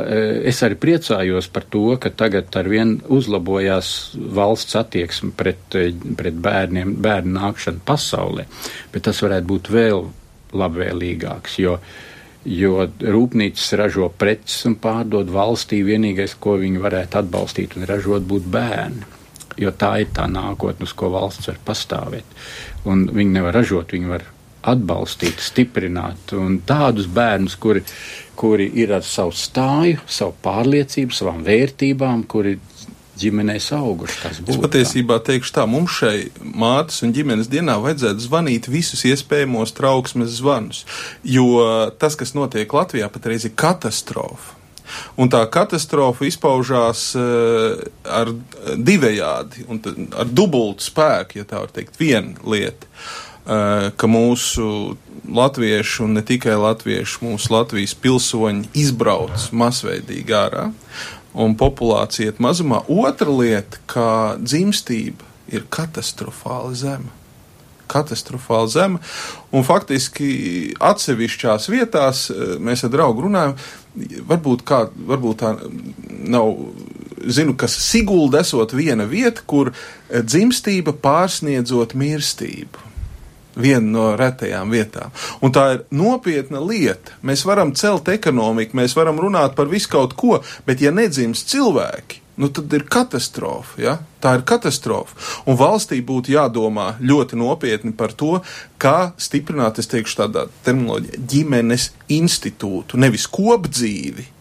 [0.51, 5.79] es arī priecājos par to, ka tagad arvien uzlabojās valsts attieksme pret,
[6.19, 8.47] pret bērniem, bērnu nākšanu pasaulē,
[8.93, 10.05] bet tas varētu būt vēl
[10.57, 11.75] labvēlīgāks, jo,
[12.47, 18.53] jo rūpnīcas ražo preces un pārdod valstī vienīgais, ko viņi varētu atbalstīt un ražot, būtu
[18.53, 19.16] bērni
[19.57, 22.35] jo tā ir tā nākotne, uz ko valsts var pastāvēt.
[22.87, 24.25] Un viņi nevar ražot, viņi var
[24.67, 27.83] atbalstīt, stiprināt un tādus bērnus, kuri,
[28.39, 32.57] kuri ir ar savu stāju, savu pārliecību, savām vērtībām, kuri
[33.17, 34.19] ģimenēs auguši.
[34.45, 40.37] Es patiesībā teikšu tā, mums šai mātes un ģimenes dienā vajadzētu zvanīt visus iespējamos trauksmes
[40.37, 40.83] zvanus,
[41.25, 41.47] jo
[41.97, 44.56] tas, kas notiek Latvijā, patreiz ir katastrofa.
[45.19, 48.33] Un tā katastrofa izpaužās uh, ar
[48.75, 49.67] divējādi,
[50.17, 52.87] ar dubultu spēku, ja tā var teikt, viena lieta.
[53.95, 60.65] ka mūsu latviešu un ne tikai latviešu, mūsu Latvijas pilsoņi izbrauc masveidīgi ārā
[61.37, 62.81] un populācija iet mazumā.
[62.91, 64.09] Otra lieta, ka
[64.41, 67.16] dzimstība ir katastrofāli zema.
[67.89, 69.01] Katastrofāli zema.
[69.55, 70.29] Un faktiski
[70.79, 72.27] atsevišķās vietās
[72.63, 73.55] mēs ar draugu runājam,
[74.29, 75.55] varbūt, kā, varbūt tā
[76.27, 76.53] nav.
[77.27, 79.73] Zinu, ka Sigulda esot viena vieta, kur
[80.07, 82.85] dzimstība pārsniedzot mirstību
[83.57, 85.13] viena no retajām vietām.
[85.41, 87.17] Un tā ir nopietna lieta.
[87.25, 92.21] Mēs varam celt ekonomiku, mēs varam runāt par visu kaut ko, bet ja nedzimst cilvēki,
[92.37, 93.81] nu tad ir katastrofa.
[93.81, 93.97] Ja?
[94.23, 95.17] Tā ir katastrofa.
[95.49, 98.37] Un valstī būtu jādomā ļoti nopietni par to,
[98.81, 104.33] kā stiprināt, es teikšu, tādā terminoloģijā, ģimenes institūtu, nevis kopdzīvi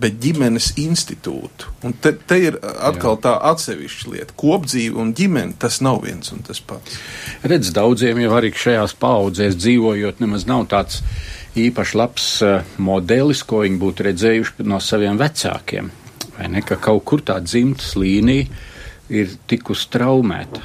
[0.00, 1.74] bet ģimenes institūtu.
[1.84, 3.20] Un te, te ir atkal Jā.
[3.26, 4.36] tā atsevišķa lieta.
[4.40, 6.96] Kopdzīve un ģimene tas nav viens un tas pats.
[7.44, 11.02] Redz, daudziem jau arī šajās paudzēs dzīvojot, nemaz nav tāds
[11.60, 15.90] īpaši labs uh, modelis, ko viņi būtu redzējuši no saviem vecākiem.
[16.48, 18.48] Ne, ka kaut kur tā dzimtas līnija
[19.10, 20.62] ir tikusi traumēta.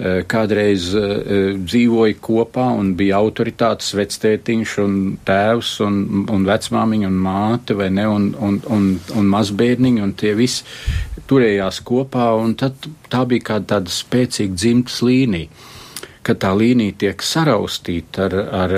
[0.00, 4.94] Eh, kādreiz uh, dzīvoja kopā un bija autoritātes vectētiņš un
[5.28, 5.98] tēvs un,
[6.32, 8.86] un vecmāmiņa un māte vai ne, un, un, un,
[9.20, 10.64] un mazbērniņi, un tie visi
[11.28, 15.52] turējās kopā, un tad tā bija kāda tāda spēcīga dzimtas līnija.
[16.24, 18.76] Kad tā līnija tiek saraustīta ar, ar,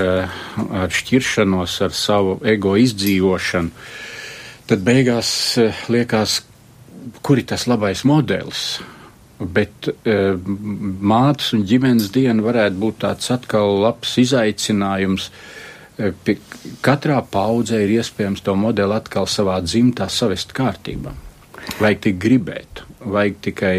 [0.83, 3.71] ar šķiršanos, ar savu ego izdzīvošanu,
[4.73, 5.31] tad beigās
[5.93, 6.41] liekas,
[7.23, 8.81] kur ir tas labais modelis
[9.43, 10.15] Bet e,
[11.13, 15.29] mātes un ģimenes diena varētu būt tāds atkal labs izaicinājums.
[15.99, 16.37] E, pie,
[16.85, 21.15] katrā paudzē ir iespējams to modeli atkal savā dzimtā savest kārtībā.
[21.79, 23.75] Vajag tik gribēt, vajag tikai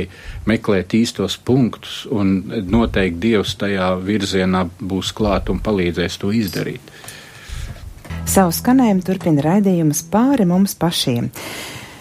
[0.48, 6.94] meklēt īstos punktus, un noteikti Dievs tajā virzienā būs klāt un palīdzēs to izdarīt.
[8.24, 11.28] Savu skanējumu turpina raidījums pāri mums pašiem.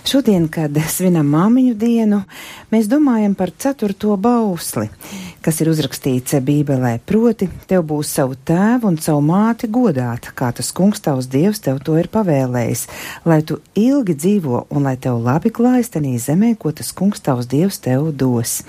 [0.07, 2.21] Šodien, kad svinam māmiņu dienu,
[2.73, 4.89] mēs domājam par ceturto bausli,
[5.43, 6.97] kas ir uzrakstīts Bībelē.
[7.07, 11.83] Proti, tev būs savu tēvu un savu māti godāt, kā tas kungs tavs dievs tev
[11.87, 12.87] to ir pavēlējis,
[13.27, 17.51] lai tu ilgi dzīvo un lai tev labi klājas tenī zemē, ko tas kungs tavs
[17.51, 18.63] dievs tev dos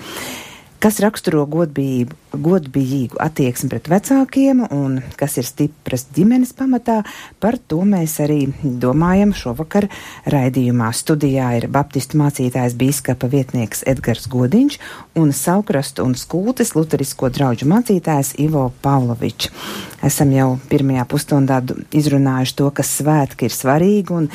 [0.84, 6.98] kas raksturo godbijību, godbijīgu attieksmi pret vecākiem un kas ir stipras ģimenes pamatā,
[7.40, 9.88] par to mēs arī domājam šovakar
[10.34, 10.90] raidījumā.
[10.92, 14.80] Studijā ir baptistu mācītājs bīskapa vietnieks Edgars Godiņš
[15.22, 19.54] un Saukrastu un Skultes luterisko draugu mācītājs Ivo Pavlovičs.
[20.04, 21.62] Esam jau pirmajā pusstundā
[21.96, 24.28] izrunājuši to, ka svētki ir svarīgi un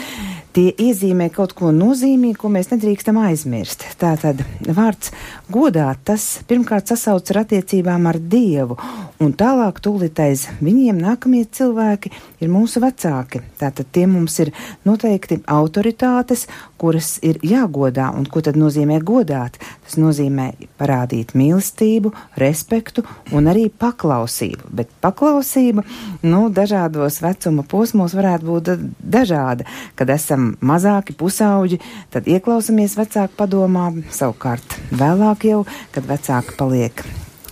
[0.57, 3.85] tie iezīmē kaut ko nozīmīgu, ko mēs nedrīkstam aizmirst.
[4.01, 5.13] Tātad vārds
[5.53, 8.79] godāt, tas pirmkārt sasauc ar attiecībām ar Dievu,
[9.23, 13.43] un tālāk tūlīt aiz viņiem nākamie cilvēki ir mūsu vecāki.
[13.61, 14.53] Tātad tie mums ir
[14.89, 16.47] noteikti autoritātes,
[16.79, 19.59] kuras ir jāgodā, un ko tad nozīmē godāt?
[19.88, 25.81] Tas nozīmē parādīt mīlestību, respektu un arī paklausību, bet paklausība,
[26.29, 28.68] nu, dažādos vecuma posmos varētu būt
[29.01, 29.64] dažāda,
[29.96, 31.81] kad esam mazāki pusauģi,
[32.12, 35.64] tad ieklausamies vecāku padomā, savukārt vēlāk jau,
[35.96, 37.05] kad vecāki paliek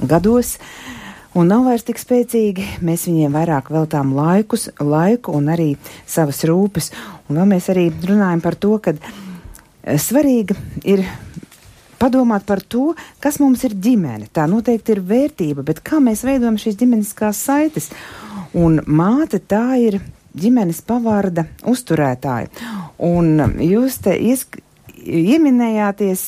[0.05, 0.59] gados.
[1.37, 6.93] Un nav vairs tik spēcīgi, mēs viņiem vairāk veltām laikus, laiku un arī savas rūpes.
[7.31, 11.05] Un vēl mēs arī runājam par to, ka eh, svarīga ir
[12.01, 14.29] padomāt par to, kas mums ir ģimene.
[14.33, 17.91] Tā noteikti ir vērtība, bet kā mēs veidojam šīs ģimeniskās saites.
[18.57, 20.01] Un māte tā ir
[20.37, 22.53] ģimenes pavārda uzturētāja.
[23.03, 24.61] Un jūs te iesk
[25.07, 26.23] ieminējāties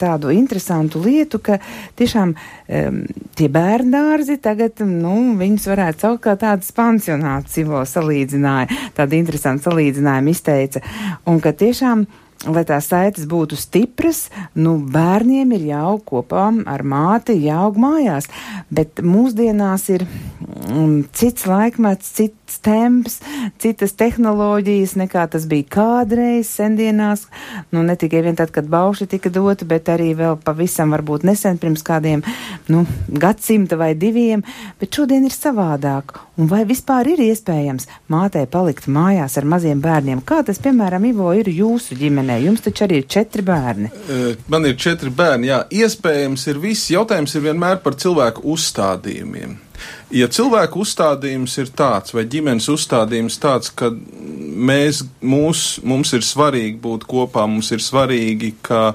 [0.00, 1.58] tādu interesantu lietu, ka
[1.98, 3.00] tiešām um,
[3.36, 10.34] tie bērndārzi tagad, nu, viņus varētu saukt kā tādas pansionāts, Ivo salīdzināja, tādu interesantu salīdzinājumu
[10.34, 10.84] izteica,
[11.28, 12.06] un ka tiešām
[12.46, 18.28] lai tās saites būtu stipras, nu, bērniem ir jāaug kopā ar māti, jāaug mājās.
[18.74, 23.18] Bet mūsdienās ir mm, cits laikmets, cits temps,
[23.62, 27.26] citas tehnoloģijas nekā tas bija kādreiz sendienās.
[27.72, 31.58] Nu, ne tikai vien tad, kad bauši tika doti, bet arī vēl pavisam varbūt nesen
[31.62, 32.24] pirms kādiem,
[32.72, 34.44] nu, gadsimta vai diviem.
[34.80, 36.18] Bet šodien ir savādāk.
[36.40, 40.22] Un vai vispār ir iespējams mātei palikt mājās ar maziem bērniem?
[40.26, 42.40] Kā tas, piemēram, Ivo, ir jūsu ģimenē?
[42.44, 43.92] Jums taču arī ir četri bērni.
[44.50, 45.62] Man ir četri bērni, jā.
[45.84, 46.90] Iespējams ir viss.
[46.92, 49.63] Jautājums ir vienmēr par cilvēku uzstādījumiem.
[50.14, 56.78] Ja cilvēku uzstādījums ir tāds, vai ģimenes uzstādījums tāds, ka mēs, mūs, mums ir svarīgi
[56.82, 58.94] būt kopā, mums ir svarīgi, ka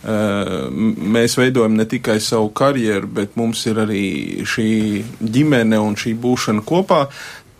[0.00, 4.06] mēs veidojam ne tikai savu karjeru, bet mums ir arī
[4.48, 4.70] šī
[5.20, 7.02] ģimene un šī būšana kopā,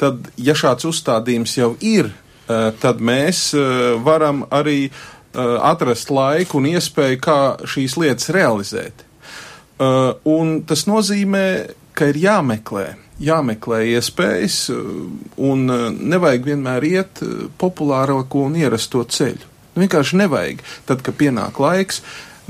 [0.01, 2.09] tad, ja šāds uzstādījums jau ir,
[2.49, 3.51] tad mēs
[4.07, 4.89] varam arī
[5.37, 9.05] atrast laiku un iespēju, kā šīs lietas realizēt.
[10.29, 11.45] Un tas nozīmē,
[12.01, 12.87] ka ir jāmeklē,
[13.21, 14.63] jāmeklē iespējas,
[15.37, 15.69] un
[16.01, 17.23] nevajag vienmēr iet
[17.61, 19.47] populārāko un ierasto ceļu.
[19.75, 20.65] Nu, vienkārši nevajag.
[20.89, 22.01] Tad, kad pienāk laiks,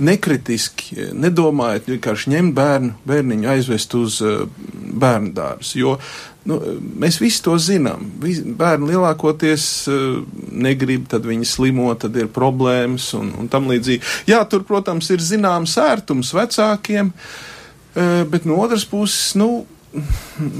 [0.00, 5.74] nekritiski, nedomājot, vienkārši ņemt bērnu, bērniņu aizvest uz bērnu dārzu.
[5.82, 5.96] Jo
[6.48, 6.58] nu,
[7.02, 8.06] mēs visi to zinām.
[8.20, 9.66] Bērni lielākoties
[10.50, 14.30] negrib, tad viņi slimo, tad ir problēmas un, un tam līdzīgi.
[14.30, 17.12] Jā, tur, protams, ir zināms ērtums vecākiem,
[17.94, 19.64] bet no otras puses, nu,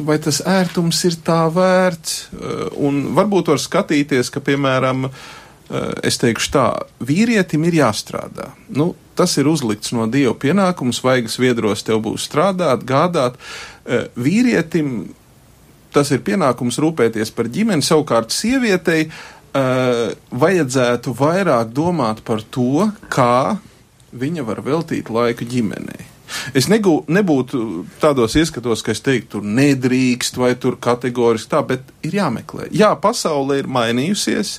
[0.07, 2.17] vai tas ērtums ir tā vērts,
[2.83, 5.07] un varbūt var skatīties, ka, piemēram,
[6.03, 6.67] es teikšu tā,
[7.07, 8.51] vīrietim ir jāstrādā.
[8.75, 13.39] Nu, tas ir uzlikts no dieva pienākums, vaigas viedros tev būs strādāt, gādāt.
[14.19, 15.13] Vīrietim
[15.95, 19.09] tas ir pienākums rūpēties par ģimeni, savukārt sievietei
[19.55, 23.59] vajadzētu vairāk domāt par to, kā
[24.11, 26.10] viņa var veltīt laiku ģimenei.
[26.57, 27.63] Es negū, nebūtu
[28.03, 32.71] tādos ieskatos, ka es teiktu, tur nedrīkst vai tur kategoriski tā, bet ir jāmeklē.
[32.75, 34.59] Jā, pasaule ir mainījusies,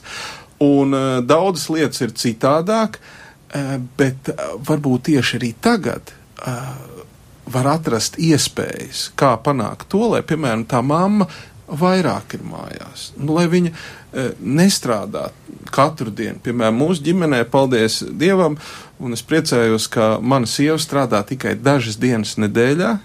[0.64, 6.74] un uh, daudzas lietas ir citādāk, uh, bet uh, varbūt tieši arī tagad uh,
[7.52, 11.28] var atrast iespējas, kā panākt to, lai, piemēram, tā mamma
[11.72, 15.30] vairāk ir mājās, nu, lai viņa e, nestrādā
[15.72, 16.42] katru dienu.
[16.44, 18.58] Piemēram, mūsu ģimenē, paldies Dievam,
[19.00, 22.98] un es priecājos, ka mana sieva strādā tikai dažas dienas nedēļā.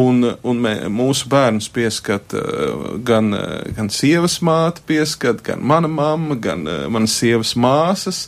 [0.00, 3.28] Un, un mē, mūsu bērnus pieskat uh, gan,
[3.76, 8.22] gan sievas māte, pieskat, gan mana mamma, gan uh, manas sievas māsas,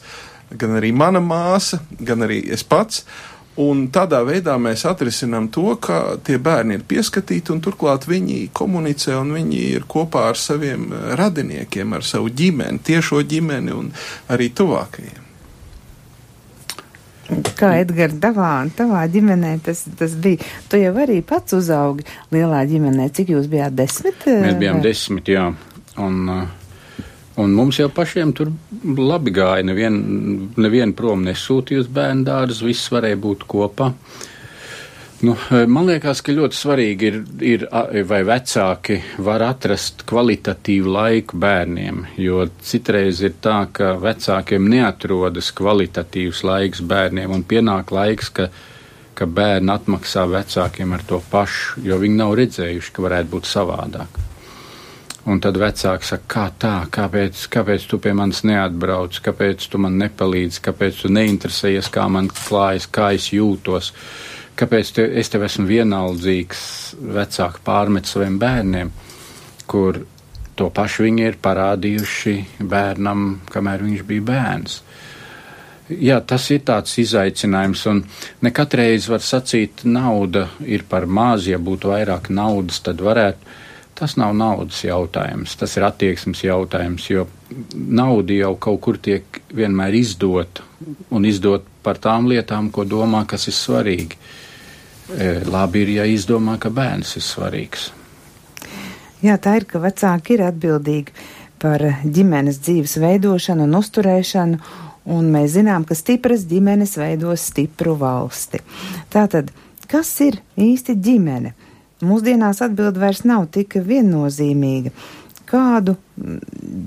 [0.53, 3.01] gan arī mana māsa, gan arī es pats.
[3.01, 8.49] Uh, Un tādā veidā mēs atrisinām to, ka tie bērni ir pieskatīti un turklāt viņi
[8.51, 13.93] komunicē un viņi ir kopā ar saviem eh, radiniekiem, ar savu ģimeni, tiešo ģimeni un
[14.35, 15.23] arī tuvākajiem.
[17.57, 20.43] Kā Edgars, tavā, tavā ģimenē tas, tas bija?
[20.69, 23.07] Tu jau arī pats uzaugi lielā ģimenē.
[23.17, 24.27] Cik jūs bijāt desmit?
[24.27, 24.85] Mēs bijām vai?
[24.91, 25.47] desmit, jā.
[26.05, 26.64] Un, uh,
[27.41, 28.53] Un mums jau pašiem tur
[28.85, 29.65] labi gāja.
[29.67, 33.91] Nevienu nevien prom nesūtīja uz bērnu dārzu, viss varēja būt kopā.
[35.25, 35.33] Nu,
[35.71, 37.17] man liekas, ka ļoti svarīgi ir,
[37.47, 37.65] ir,
[38.07, 46.45] vai vecāki var atrast kvalitatīvu laiku bērniem, jo citreiz ir tā, ka vecākiem neatrodas kvalitatīvs
[46.45, 48.51] laiks bērniem, un pienāk laiks, ka,
[49.17, 54.23] ka bērni atmaksā vecākiem ar to pašu, jo viņi nav redzējuši, ka varētu būt savādāk.
[55.25, 59.97] Un tad vecāki saka, kā tā, kāpēc, kāpēc tu pie manis neatbrauc, kāpēc tu man
[60.03, 63.89] nepalīdzi, kāpēc tu neinteresējies, kā man klājas, kā es jūtos,
[64.61, 66.61] kāpēc te, es tev esmu vienaldzīgs,
[67.17, 68.93] vecāki pārmet saviem bērniem,
[69.65, 70.03] kur
[70.61, 74.79] to pašu viņi ir parādījuši bērnam, kamēr viņš bija bērns.
[75.89, 78.05] Jā, tas ir tāds izaicinājums, un
[78.45, 83.64] ne katreiz var sacīt, nauda ir par maz, ja būtu vairāk naudas, tad varētu
[83.95, 87.29] Tas nav naudas jautājums, tas ir attieksmes jautājums, jo
[87.75, 90.65] nauda jau kaut kur tiek vienmēr izdota
[91.15, 94.19] un izdot par tām lietām, ko domā, kas ir svarīgi.
[95.15, 97.91] E, labi ir, ja izdomā, ka bērns ir svarīgs.
[99.25, 101.15] Jā, tā ir, ka vecāki ir atbildīgi
[101.63, 104.59] par ģimenes dzīves veidošanu un uzturēšanu,
[105.15, 108.61] un mēs zinām, ka stipras ģimenes veidos stipru valsti.
[109.13, 109.53] Tātad,
[109.89, 111.55] kas ir īsti ģimene?
[112.05, 114.93] Mūsdienās atbild vairs nav tik viennozīmīga.
[115.49, 116.83] Kādu mm,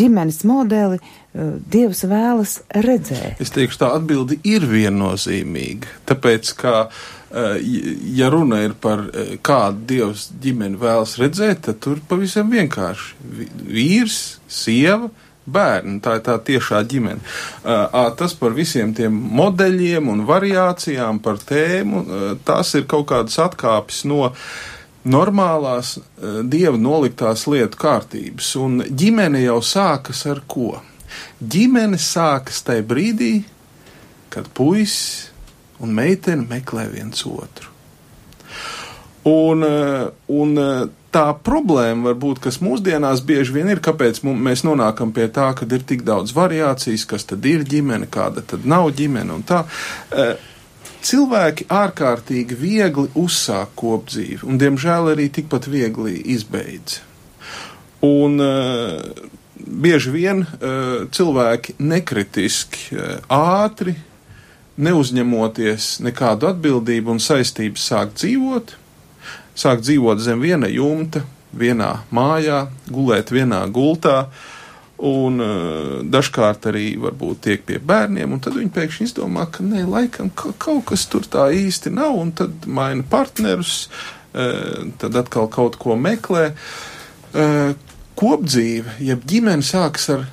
[0.00, 3.40] ģimenes modeli uh, Dievs vēlas redzēt?
[3.42, 5.96] Es teikšu, tā atbildi ir viennozīmīga.
[6.10, 7.72] Tāpēc, ka, uh,
[8.20, 13.18] ja runa ir par uh, kādu Dievs ģimeni vēlas redzēt, tad tur pavisam vienkārši
[13.70, 15.10] vīrs, sieva,
[15.46, 16.00] bērni.
[16.04, 17.22] Tā ir tā tiešā ģimene.
[17.64, 23.38] Uh, tas par visiem tiem modeļiem un variācijām par tēmu, uh, tas ir kaut kādas
[23.42, 24.30] atkāpes no
[25.04, 28.52] normālās uh, dieva noliktās lietu kārtības.
[28.60, 30.76] Un ģimene jau sākas ar ko?
[31.40, 33.34] Ģimene sākas tajā brīdī,
[34.30, 35.30] kad puisis
[35.80, 37.69] un meitene meklē viens otru.
[39.28, 39.64] Un,
[40.32, 40.60] un
[41.12, 45.84] tā problēma, varbūt, kas mūsdienās bieži vien ir, kāpēc mēs nonākam pie tā, ka ir
[45.86, 49.64] tik daudz variācijas, kas tad ir ģimene, kāda tad nav ģimene un tā.
[50.08, 50.30] E,
[51.04, 57.00] cilvēki ārkārtīgi viegli uzsāk kopdzīvi, un diemžēl arī tikpat viegli izbeidz.
[58.06, 58.40] Un
[59.60, 60.46] bieži vien
[61.12, 62.96] cilvēki nekritiski,
[63.28, 63.98] ātri
[64.80, 68.72] neuzņemoties nekādu atbildību un saistību, sāk dzīvot,
[69.60, 71.22] sāk dzīvot zem viena jumta,
[71.56, 74.24] vienā mājā, gulēt vienā gultā.
[75.00, 79.86] Un uh, dažkārt arī varbūt tiek pie bērniem, un tad viņi pēkšņi izdomā, ka nē,
[79.88, 83.86] laikam ka, kaut kas tur tā īsti nav, un tad maina partnerus,
[84.34, 86.50] uh, tad atkal kaut ko meklē.
[87.32, 87.72] Uh,
[88.20, 90.26] kopdzīve, jeb ģimene sākas ar,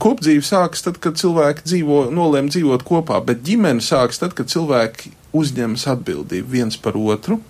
[0.00, 5.12] kopdzīve sākas tad, kad cilvēki dzīvo, nolēma dzīvot kopā, bet ģimene sākas tad, kad cilvēki
[5.36, 7.42] uzņemas atbildību viens par otru,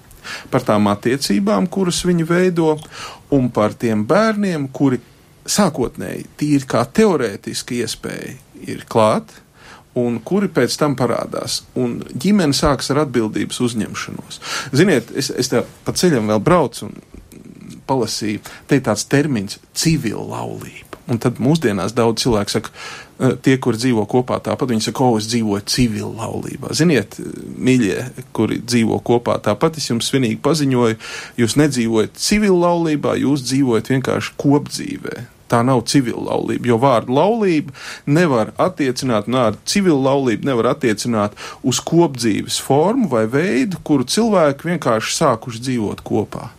[0.50, 2.74] par tām attiecībām, kuras viņi veido,
[3.34, 5.00] un par tiem bērniem, kuri
[5.46, 8.34] sākotnēji tīri kā teorētiski iespēja
[8.66, 9.30] ir klāt,
[9.96, 11.62] un kuri pēc tam parādās.
[11.80, 14.40] Un ģimene sāks ar atbildības uzņemšanos.
[14.76, 16.98] Ziniet, es, es tā pa ceļam vēl braucu un
[17.86, 21.00] palasīju, te ir tāds termins- civila laulība.
[21.06, 22.70] Un tad mūsdienās daudz cilvēku saka,
[23.16, 26.72] tie, kur dzīvo kopā tāpat, viņi saka, o, es dzīvoju civila laulībā.
[26.76, 27.18] Ziniet,
[27.56, 28.00] mīļie,
[28.36, 30.98] kuri dzīvo kopā tāpat, es jums svinīgi paziņoju,
[31.40, 35.24] jūs nedzīvojat civila laulībā, jūs dzīvojat vienkārši kopdzīvē.
[35.46, 37.74] Tā nav civila laulība, jo vārdu laulība
[38.10, 45.18] nevar attiecināt, vārdu civila laulība nevar attiecināt uz kopdzīves formu vai veidu, kuru cilvēki vienkārši
[45.20, 46.50] sākuši dzīvot kopā.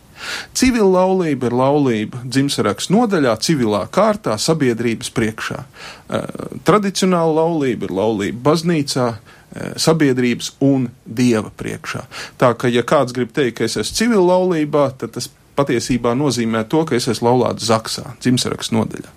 [0.56, 5.62] Civila laulība ir laulība dzimšanas nodaļā, civilā kārtā, sabiedrības priekšā.
[5.62, 12.04] Uh, tradicionāla laulība ir laulība baznīcā, uh, sabiedrības un dieva priekšā.
[12.40, 16.64] Tā ka, ja kāds grib teikt, ka es esmu civila laulībā, tad tas patiesībā nozīmē
[16.70, 19.10] to, ka es esmu laulāts Zaksā, dzimšanas nodaļā.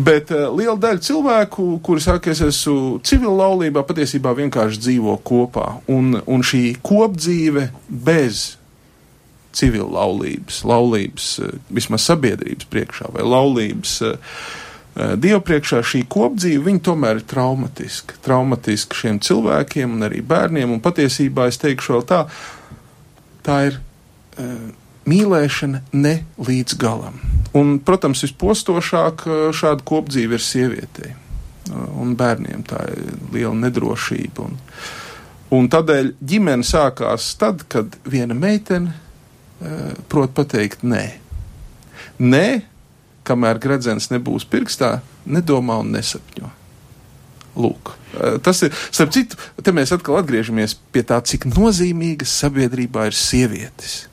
[0.00, 5.66] Bet uh, liela daļa cilvēku, kuri saka, es esmu civila laulībā, patiesībā vienkārši dzīvo kopā.
[5.90, 8.59] Un, un šī kopdzīve bez
[9.56, 14.34] civila laulības, laulības eh, vismaz sabiedrības priekšā vai laulības uh,
[14.94, 18.18] Dievu priekšā šī kopdzīve, viņa tomēr ir traumatiska.
[18.24, 22.20] Traumatiska šiem cilvēkiem un arī bērniem, un patiesībā es teikšu vēl tā,
[23.46, 23.78] tā ir
[25.08, 27.20] mīlēšana ne līdz galam.
[27.56, 29.24] Un, protams, vispostošāk
[29.56, 31.14] šāda kopdzīve ir sievietei
[31.70, 32.66] un bērniem.
[32.66, 34.48] Tā ir liela nedrošība.
[34.48, 34.58] Un,
[35.54, 39.09] un tādēļ ģimene sākās tad, kad viena meitene Eh,
[40.08, 41.04] prot pateikt nē.
[42.20, 42.46] Nē,
[43.28, 44.98] kamēr gredzens nebūs pirkstā,
[45.28, 46.50] nedomā un nesapņo.
[47.60, 53.08] Lūk, eh, tas ir, starp citu, te mēs atkal atgriežamies pie tā, cik nozīmīgas sabiedrībā
[53.10, 54.06] ir sievietes.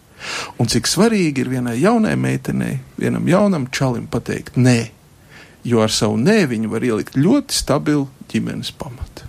[0.57, 4.89] Un cik svarīgi ir vienai jaunai meitenei, vienam jaunam čalim pateikt nē,
[5.63, 9.27] jo ar savu nē viņu var ielikt ļoti stabilu ģimenes pamatu.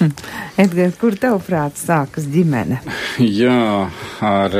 [0.00, 0.10] Hm.
[0.58, 2.80] Edgars, kur tev prāts sākas ģimene?
[3.40, 3.88] Jā,
[4.20, 4.56] ar,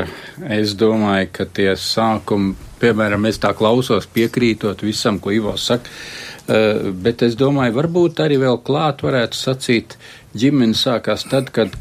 [0.51, 6.91] es domāju, ka tie sākumi, piemēram, es tā klausos piekrītot visam, ko Ivo saka, uh,
[6.93, 9.99] bet es domāju, varbūt arī vēl klāt varētu sacīt,
[10.35, 11.77] ģimene sākās tad, kad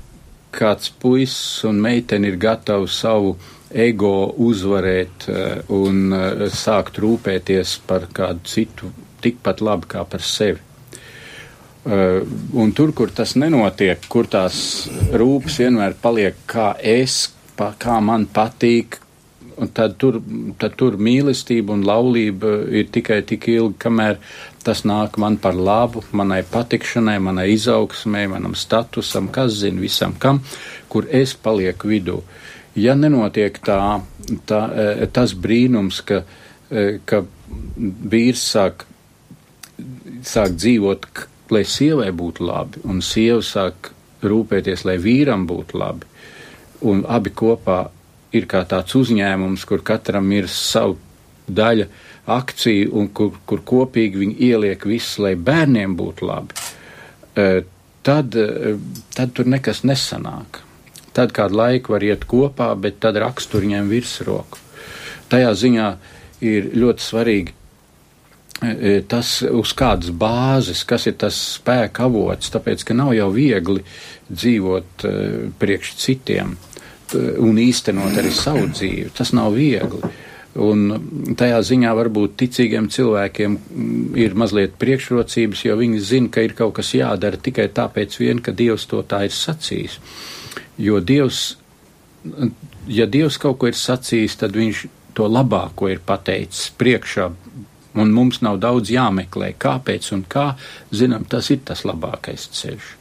[0.54, 3.38] kāds puisis un meitene ir gatavi savu
[3.74, 8.94] ego uzvarēt uh, un uh, sākt rūpēties par kādu citu
[9.24, 10.60] tikpat labi kā par sevi.
[11.84, 14.56] Un tur, kur tas nenotiek, kur tās
[15.12, 19.00] rūpes vienmēr paliek kā es, pa, kā man patīk,
[19.78, 20.18] tad tur,
[20.58, 24.18] tad tur mīlestība un laulība ir tikai tik ilgi, kamēr
[24.66, 30.42] tas nāk man par labu, manai patikšanai, manai izaugsmai, manam statusam, kas zina visam kam,
[30.90, 32.22] kur es palieku vidū.
[32.80, 33.78] Ja nenotiek tā,
[34.50, 36.24] tā eh, tas brīnums, ka,
[36.72, 37.22] eh, ka
[37.78, 38.88] vīrs sāk,
[40.24, 43.92] sāk dzīvot lai sievai būtu labi, un sieva sāk
[44.24, 46.10] rūpēties, lai vīram būtu labi.
[46.90, 47.86] Un abi kopā
[48.36, 50.98] ir kā tāds uzņēmums, kur katram ir savu
[51.48, 51.88] daļa
[52.34, 56.60] akciju, un kur, kur kopīgi viņi ieliek visu, lai bērniem būtu labi.
[57.36, 57.48] E,
[58.04, 58.76] tad, e,
[59.16, 60.62] tad tur nekas nesanāk.
[61.14, 64.62] Tad kādu laiku var iet kopā, bet tad rakstur ņem virsroku.
[65.30, 65.90] Tajā ziņā
[66.44, 67.60] ir ļoti svarīgi
[68.64, 73.84] E, tas uz kādas bāzes, kas ir tas spēka avots, tāpēc, ka nav jau viegli
[74.30, 75.18] dzīvot uh,
[75.60, 76.54] priekš citiem
[77.16, 79.10] un īstenot arī savu dzīvi.
[79.18, 80.12] Tas nav viegli.
[80.64, 86.54] Un tajā ziņā varbūt ticīgiem cilvēkiem mm, ir mazliet priekšrocības, jo viņi zina, ka ir
[86.58, 89.98] kaut kas jādara tikai tāpēc vien, ka Dievs to tā ir sacījis.
[90.78, 91.56] Jo Dievs,
[92.86, 94.86] ja Dievs kaut ko ir sacījis, tad viņš
[95.18, 97.32] to labāko ir pateicis priekšā
[97.94, 100.54] un mums nav daudz jāmeklē, kāpēc un kā,
[100.94, 102.94] zinām, tas ir tas labākais ceļš.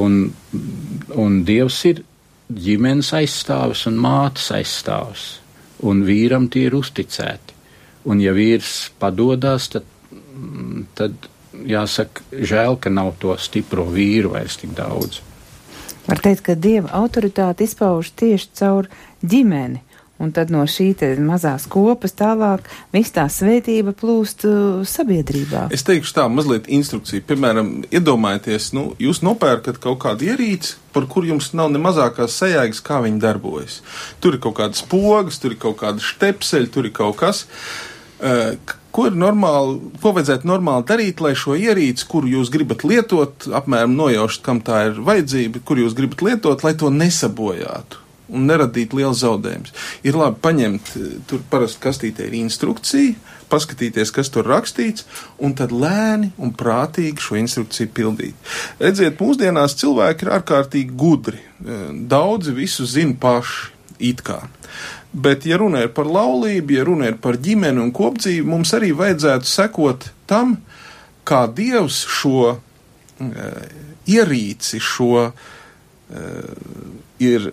[0.00, 0.20] Un,
[1.18, 2.04] un Dievs ir
[2.50, 5.26] ģimenes aizstāvis un mātes aizstāvis,
[5.86, 7.56] un vīram tie ir uzticēti.
[8.10, 9.84] Un ja vīrs padodas, tad,
[10.96, 11.28] tad
[11.68, 15.20] jāsaka, žēl, ka nav to stipro vīru vairs tik daudz.
[16.08, 18.88] Var teikt, ka dieva autoritāte izpauž tieši caur
[19.20, 19.82] ģimeni.
[20.20, 20.90] Un tad no šī
[21.24, 25.68] mazās kopas tālāk viss tā svētība plūst uh, sabiedrībā.
[25.72, 27.24] Es teikšu tā, mazliet instrukcija.
[27.24, 32.82] Piemēram, iedomājieties, nu, jūs nopērkat kaut kādu ierīci, par kur jums nav ne mazākās sajēgas,
[32.84, 33.80] kā viņi darbojas.
[34.20, 37.46] Tur ir kaut kādas pogas, tur ir kaut kāda štepseļa, tur ir kaut kas.
[38.20, 38.52] Uh,
[38.92, 43.96] ko ir normāli, ko vajadzētu normāli darīt, lai šo ierīci, kuru jūs gribat lietot, apmēram
[43.96, 48.09] nojaušat, kam tā ir vajadzība, kur jūs gribat lietot, lai to nesabojātu?
[48.32, 49.74] Un neradīt liels zaudējums.
[50.06, 53.14] Ir labi paņemt, eh, tur parasti kastītē ir instrukcija,
[53.50, 55.04] paskatīties, kas tur rakstīts,
[55.38, 58.34] un tad lēni un prātīgi šo instrukciju pildīt.
[58.78, 61.38] Redziet, mūsdienās cilvēki ir ārkārtīgi gudri.
[61.38, 64.48] Eh, daudzi visu zina paši, it kā.
[65.12, 68.92] Bet, ja runa ir par laulību, ja runa ir par ģimeni un kopdzīvi, mums arī
[68.96, 70.56] vajadzētu sekot tam,
[71.26, 72.60] kā Dievs šo uh,
[74.06, 75.34] ierīci, šo uh,
[77.18, 77.50] ir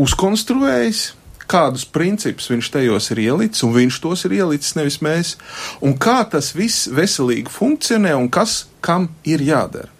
[0.00, 1.02] uzkonstruējis,
[1.50, 5.36] kādus principus viņš tajos ir ielicis, un viņš tos ir ielicis, nevis mēs,
[5.82, 9.90] un kā tas viss veselīgi funkcionē un kas kam ir jādara.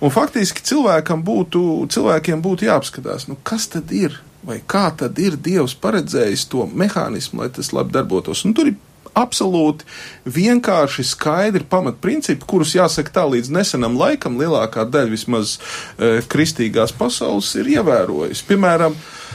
[0.00, 5.38] Un faktiski cilvēkam būtu, cilvēkiem būtu jāapskatās, nu kas tad ir, vai kā tad ir
[5.42, 8.44] Dievs paredzējis to mehānismu, lai tas labi darbotos.
[8.46, 8.76] Un tur ir
[9.16, 9.86] absolūti
[10.28, 17.54] vienkārši, skaidri pamatprincipi, kurus jāsaka tā līdz nesenam laikam lielākā daļa vismaz e, kristīgās pasaules
[17.56, 18.44] ir ievērojusi.
[18.50, 19.25] Piemēram, e,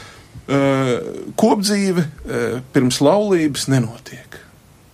[1.40, 4.40] kopdzīve eh, pirms laulības nenotiek.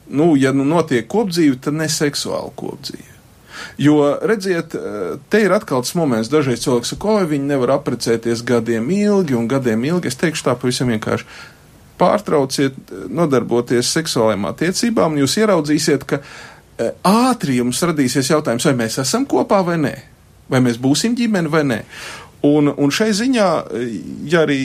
[0.07, 3.15] Nu, ja nu notiek kopdzīve, tad ne seksuāla kopdzīve.
[3.81, 8.43] Jo, redziet, eh, te ir atkal tas moments, dažreiz cilvēks saka, oi, viņi nevar apprecēties
[8.45, 10.11] gadiem ilgi un gadiem ilgi.
[10.11, 11.25] Es teikšu tā pavisam vienkārši.
[11.97, 12.75] Pārtrauciet
[13.09, 16.21] nodarboties seksuālajām attiecībām, un jūs ieraudzīsiet, ka
[17.01, 19.95] ātri jums radīsies jautājums, vai mēs esam kopā vai nē,
[20.49, 21.79] vai mēs būsim ģimene vai nē.
[22.45, 23.47] Un, un šai ziņā,
[24.29, 24.59] ja arī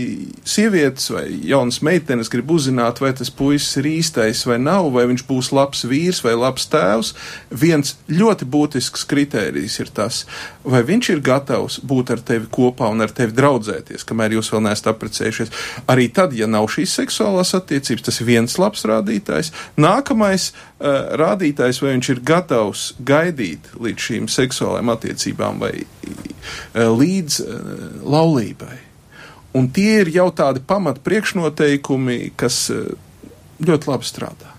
[0.45, 5.25] sievietes vai jaunas meitenes grib uzzināt, vai tas puisis ir īstais vai nav, vai viņš
[5.25, 7.15] būs labs vīrs vai labs tēvs,
[7.49, 10.27] viens ļoti būtisks kritērijs ir tas,
[10.69, 14.67] vai viņš ir gatavs būt ar tevi kopā un ar tevi draudzēties, kamēr jūs vēl
[14.69, 15.55] neesat apprecējušies.
[15.89, 19.49] Arī tad, ja nav šīs seksuālās attiecības, tas ir viens labs rādītājs.
[19.81, 20.72] Nākamais uh,
[21.21, 28.79] rādītājs, vai viņš ir gatavs gaidīt līdz šīm seksuālajām attiecībām vai uh, līdz uh, laulībai.
[29.53, 32.87] Un tie ir jau tādi pamat priekšnoteikumi, kas eh,
[33.61, 34.53] ļoti labi strādā.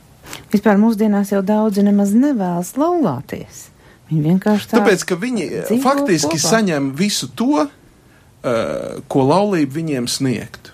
[0.53, 3.63] Vispār mūsdienās jau daudzi nemaz nevēlas laulāties.
[4.11, 4.77] Viņi vienkārši tā.
[4.77, 5.47] Tāpēc, ka viņi
[5.81, 6.43] faktiski kopā.
[6.43, 10.73] saņem visu to, uh, ko laulība viņiem sniegtu.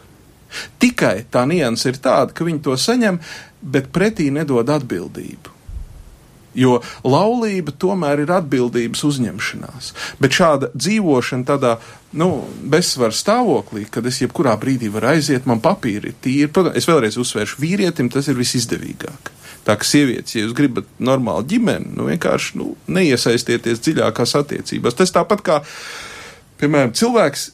[0.82, 3.22] Tikai tā nianses ir tāda, ka viņi to saņem,
[3.62, 5.56] bet pretī nedod atbildību.
[6.58, 9.92] Jo laulība tomēr ir atbildības uzņemšanās.
[10.20, 11.76] Bet šāda dzīvošana tādā
[12.18, 12.30] nu,
[12.74, 16.50] bezsvaru stāvoklī, kad es jebkurā brīdī varu aiziet, man papīri ir tīri.
[16.52, 19.32] Protams, es vēlreiz uzsvēršu, vīrietim tas ir visizdevīgāk.
[19.68, 24.98] Tā kā sievietes, ja jūs gribat normālu ģimeni, nu vienkārši nu, neiesaistieties dziļākās attiecībās.
[24.98, 25.62] Tas tāpat kā,
[26.58, 27.52] piemēram, cilvēks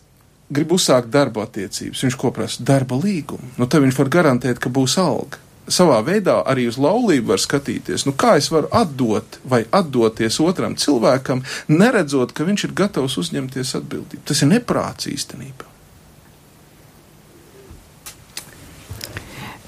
[0.55, 3.57] grib uzsākt darba attiecības, viņš ko prasa darba līgumu.
[3.59, 8.05] Nu, tad viņš var garantēt, ka būs alga savā veidā arī uz laulību var skatīties.
[8.07, 13.77] Nu, kā es varu atdot vai atdoties otram cilvēkam, neredzot, ka viņš ir gatavs uzņemties
[13.81, 14.25] atbildību?
[14.27, 15.75] Tas ir neprāts īstenībā.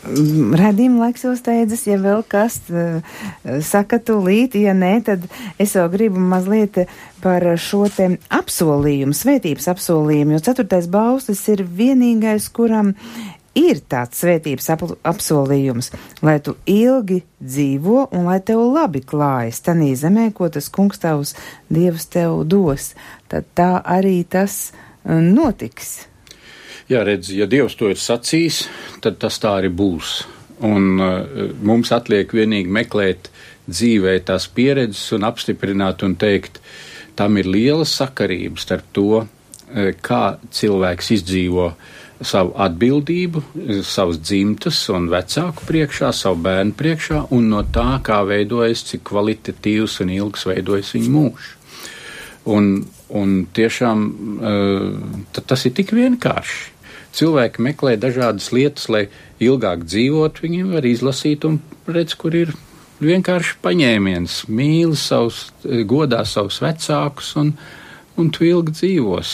[0.07, 3.01] Mm, Radījuma laiks jau steidzas, ja vēl kas uh,
[3.65, 5.25] saka tūlīt, ja nē, tad
[5.59, 6.79] es vēl gribu mazliet
[7.23, 12.93] par šo te apsolījumu, svētības apsolījumu, jo ceturtais bauslis ir vienīgais, kuram
[13.57, 15.91] ir tāds svētības ap apsolījums,
[16.25, 21.33] lai tu ilgi dzīvo un lai tev labi klājas tanī zemē, ko tas kungs tavs
[21.73, 22.93] dievs tev dos,
[23.31, 26.05] tad tā arī tas uh, notiks.
[26.87, 28.61] Jā, redz, ja Dievs to ir sacījis,
[29.03, 30.21] tad tas tā arī būs.
[30.63, 33.27] Un uh, mums atliek vienīgi meklēt
[33.67, 36.61] dzīvē tās pieredzes un apstiprināt un teikt,
[37.19, 41.95] tam ir liela sakarība starp to, uh, kā cilvēks izdzīvo uh,
[42.25, 43.43] savu atbildību,
[43.85, 49.99] savas dzimtas un vecāku priekšā, savu bērnu priekšā, un no tā, kā veidojas, cik kvalitatīvs
[50.05, 51.51] un ilgs veidojas viņa mūžs.
[52.47, 52.71] Un,
[53.13, 56.73] un tiešām uh, tas ir tik vienkārši.
[57.17, 59.07] Cilvēki meklē dažādas lietas, lai
[59.41, 61.59] ilgāk dzīvot, viņi var izlasīt un
[61.89, 62.53] redz, kur ir
[63.01, 65.47] vienkārši paņēmiens, mīli savus,
[65.89, 67.53] godā savus vecākus un,
[68.17, 69.33] un tu ilgi dzīvos.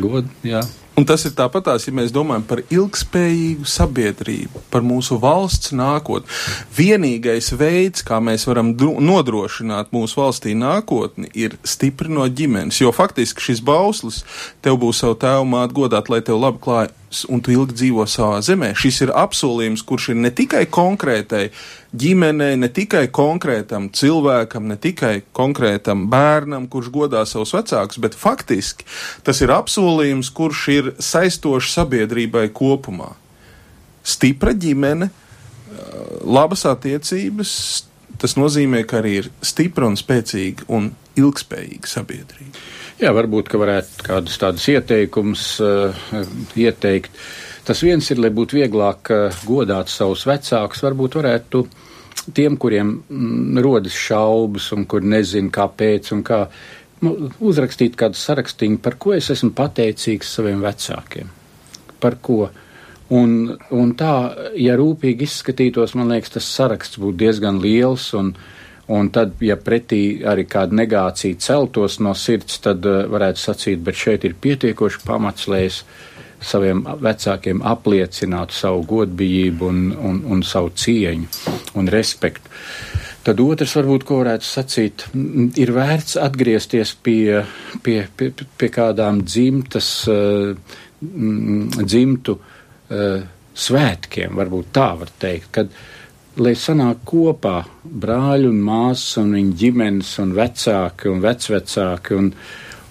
[0.00, 0.62] God, jā.
[0.94, 6.30] Un tas ir tāpatās, ja mēs domājam par ilgspējīgu sabiedrību, par mūsu valsts nākotni.
[6.76, 12.78] Vienīgais veids, kā mēs varam nodrošināt mūsu valstī nākotni, ir stiprinot ģimenes.
[12.78, 14.22] Jo faktiski šis bauslis
[14.62, 16.94] tev būs savu tēvu mātu godāt, lai tev labi klājas
[17.30, 18.72] un tu ilgi dzīvo savā zemē.
[18.78, 21.44] Šis ir apsolījums, kurš ir ne tikai konkrētai
[21.94, 28.88] ģimenei, ne tikai konkrētam cilvēkam, ne tikai konkrētam bērnam, kurš godā savus vecākus, bet faktiski
[29.26, 33.12] tas ir apsolījums, kurš ir saistošs sabiedrībai kopumā.
[34.04, 35.08] Stipra ģimene,
[36.26, 37.54] labas attiecības,
[38.20, 42.64] tas nozīmē, ka arī ir stipra un spēcīga un ilgspējīga sabiedrība.
[42.94, 45.96] Jā, varbūt, ka varētu kādus tādus ieteikumus uh,
[46.54, 47.16] ieteikt.
[47.66, 51.64] Tas viens ir, lai būtu vieglāk uh, godāt savus vecākus, varbūt varētu
[52.36, 56.44] tiem, kuriem mm, rodas šaubas un kur nezin, kāpēc un kā,
[57.02, 61.34] nu, uzrakstīt kādu sarakstīnu, par ko es esmu pateicīgs saviem vecākiem.
[61.98, 62.44] Par ko?
[63.14, 64.14] Un, un tā,
[64.54, 68.53] ja rūpīgi izskatītos, man liekas, tas saraksts būtu diezgan liels un, uh,
[68.92, 73.96] Un tad, ja pretī arī kāda negācija celtos no sirds, tad uh, varētu sacīt, bet
[73.96, 75.80] šeit ir pietiekoši pamats, lai es
[76.44, 81.30] saviem vecākiem apliecinātu savu godbijību un, un, un savu cieņu
[81.80, 82.52] un respektu.
[83.24, 85.06] Tad otrs, varbūt, ko varētu sacīt,
[85.56, 87.40] ir vērts atgriezties pie,
[87.80, 90.52] pie, pie, pie kādām dzimtas, uh,
[91.00, 93.24] dzimtu uh,
[93.54, 95.90] svētkiem, varbūt tā var teikt, kad uh,
[96.40, 102.30] lai sanāk kopā brāļi un māsas un viņa ģimenes un vecāki un vecvecāki un,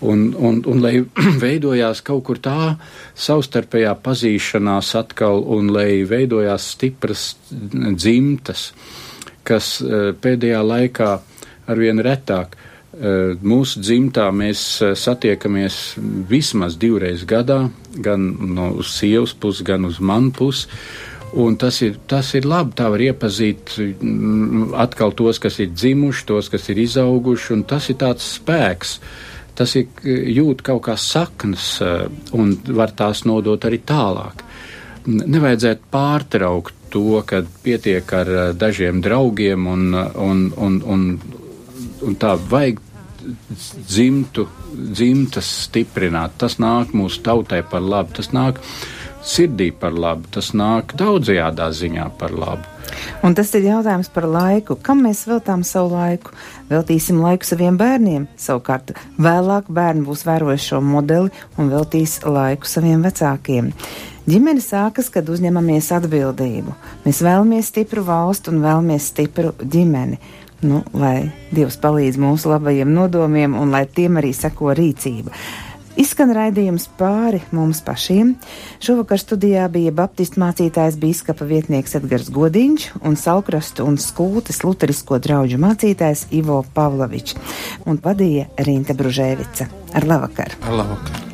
[0.03, 0.95] un, un, un lai
[1.43, 2.75] veidojās kaut kur tā
[3.15, 8.69] savstarpējā pazīšanās atkal un lai veidojās stipras dzimtas,
[9.43, 11.09] kas e, pēdējā laikā
[11.71, 15.97] arvien retāk e, mūsu dzimtā mēs e, satiekamies
[16.29, 17.65] vismaz divreiz gadā,
[18.03, 20.71] gan no uz sievas puses, gan uz manu pusi.
[21.33, 22.75] Un tas ir, tas ir labi.
[22.77, 27.89] Tā var iepazīt mm, atkal tos, kas ir dzimuši, tos, kas ir izauguši, un tas
[27.89, 28.99] ir tāds spēks.
[29.57, 32.05] Tas ir jūt kaut kā saknes, eh,
[32.37, 34.45] un var tās nodot arī tālāk.
[35.09, 41.05] Nevajadzētu pārtraukt to, ka pietiek ar eh, dažiem draugiem, un, un, un, un,
[42.05, 42.81] un tā vajag
[43.89, 46.37] dzimtu, dzimtas stiprināt.
[46.41, 48.13] Tas nāk mūsu tautai par labu.
[48.19, 48.61] Tas nāk
[49.23, 52.69] sirdī par labu, tas nāk daudzajādā ziņā par labu.
[53.23, 54.75] Un tas ir jautājums par laiku.
[54.75, 56.33] Kam mēs veltām savu laiku?
[56.69, 58.27] Veltīsim laiku saviem bērniem.
[58.39, 63.71] Savukārt vēlāk bērni būs vērojuši šo modeli un veltīs laiku saviem vecākiem.
[64.23, 66.75] Ģimene sākas, kad uzņemamies atbildību.
[67.03, 70.19] Mēs vēlamies stipru valstu un vēlamies stipru ģimeni.
[70.63, 75.33] Nu, lai Dievs palīdz mūsu labajiem nodomiem un lai tiem arī seko rīcība.
[75.99, 78.33] Izskan raidījums pāri mums pašiem.
[78.81, 85.59] Šovakar studijā bija Baptistu mācītājs bīskapa vietnieks Edgars Godiņš un Saukrastu un Skultes luterisko draugu
[85.61, 87.37] mācītājs Ivo Pavlovičs
[87.85, 89.69] un vadīja Rīnta Bružēvica.
[89.93, 90.57] Ar labvakar!
[90.65, 91.32] Ar labvakar.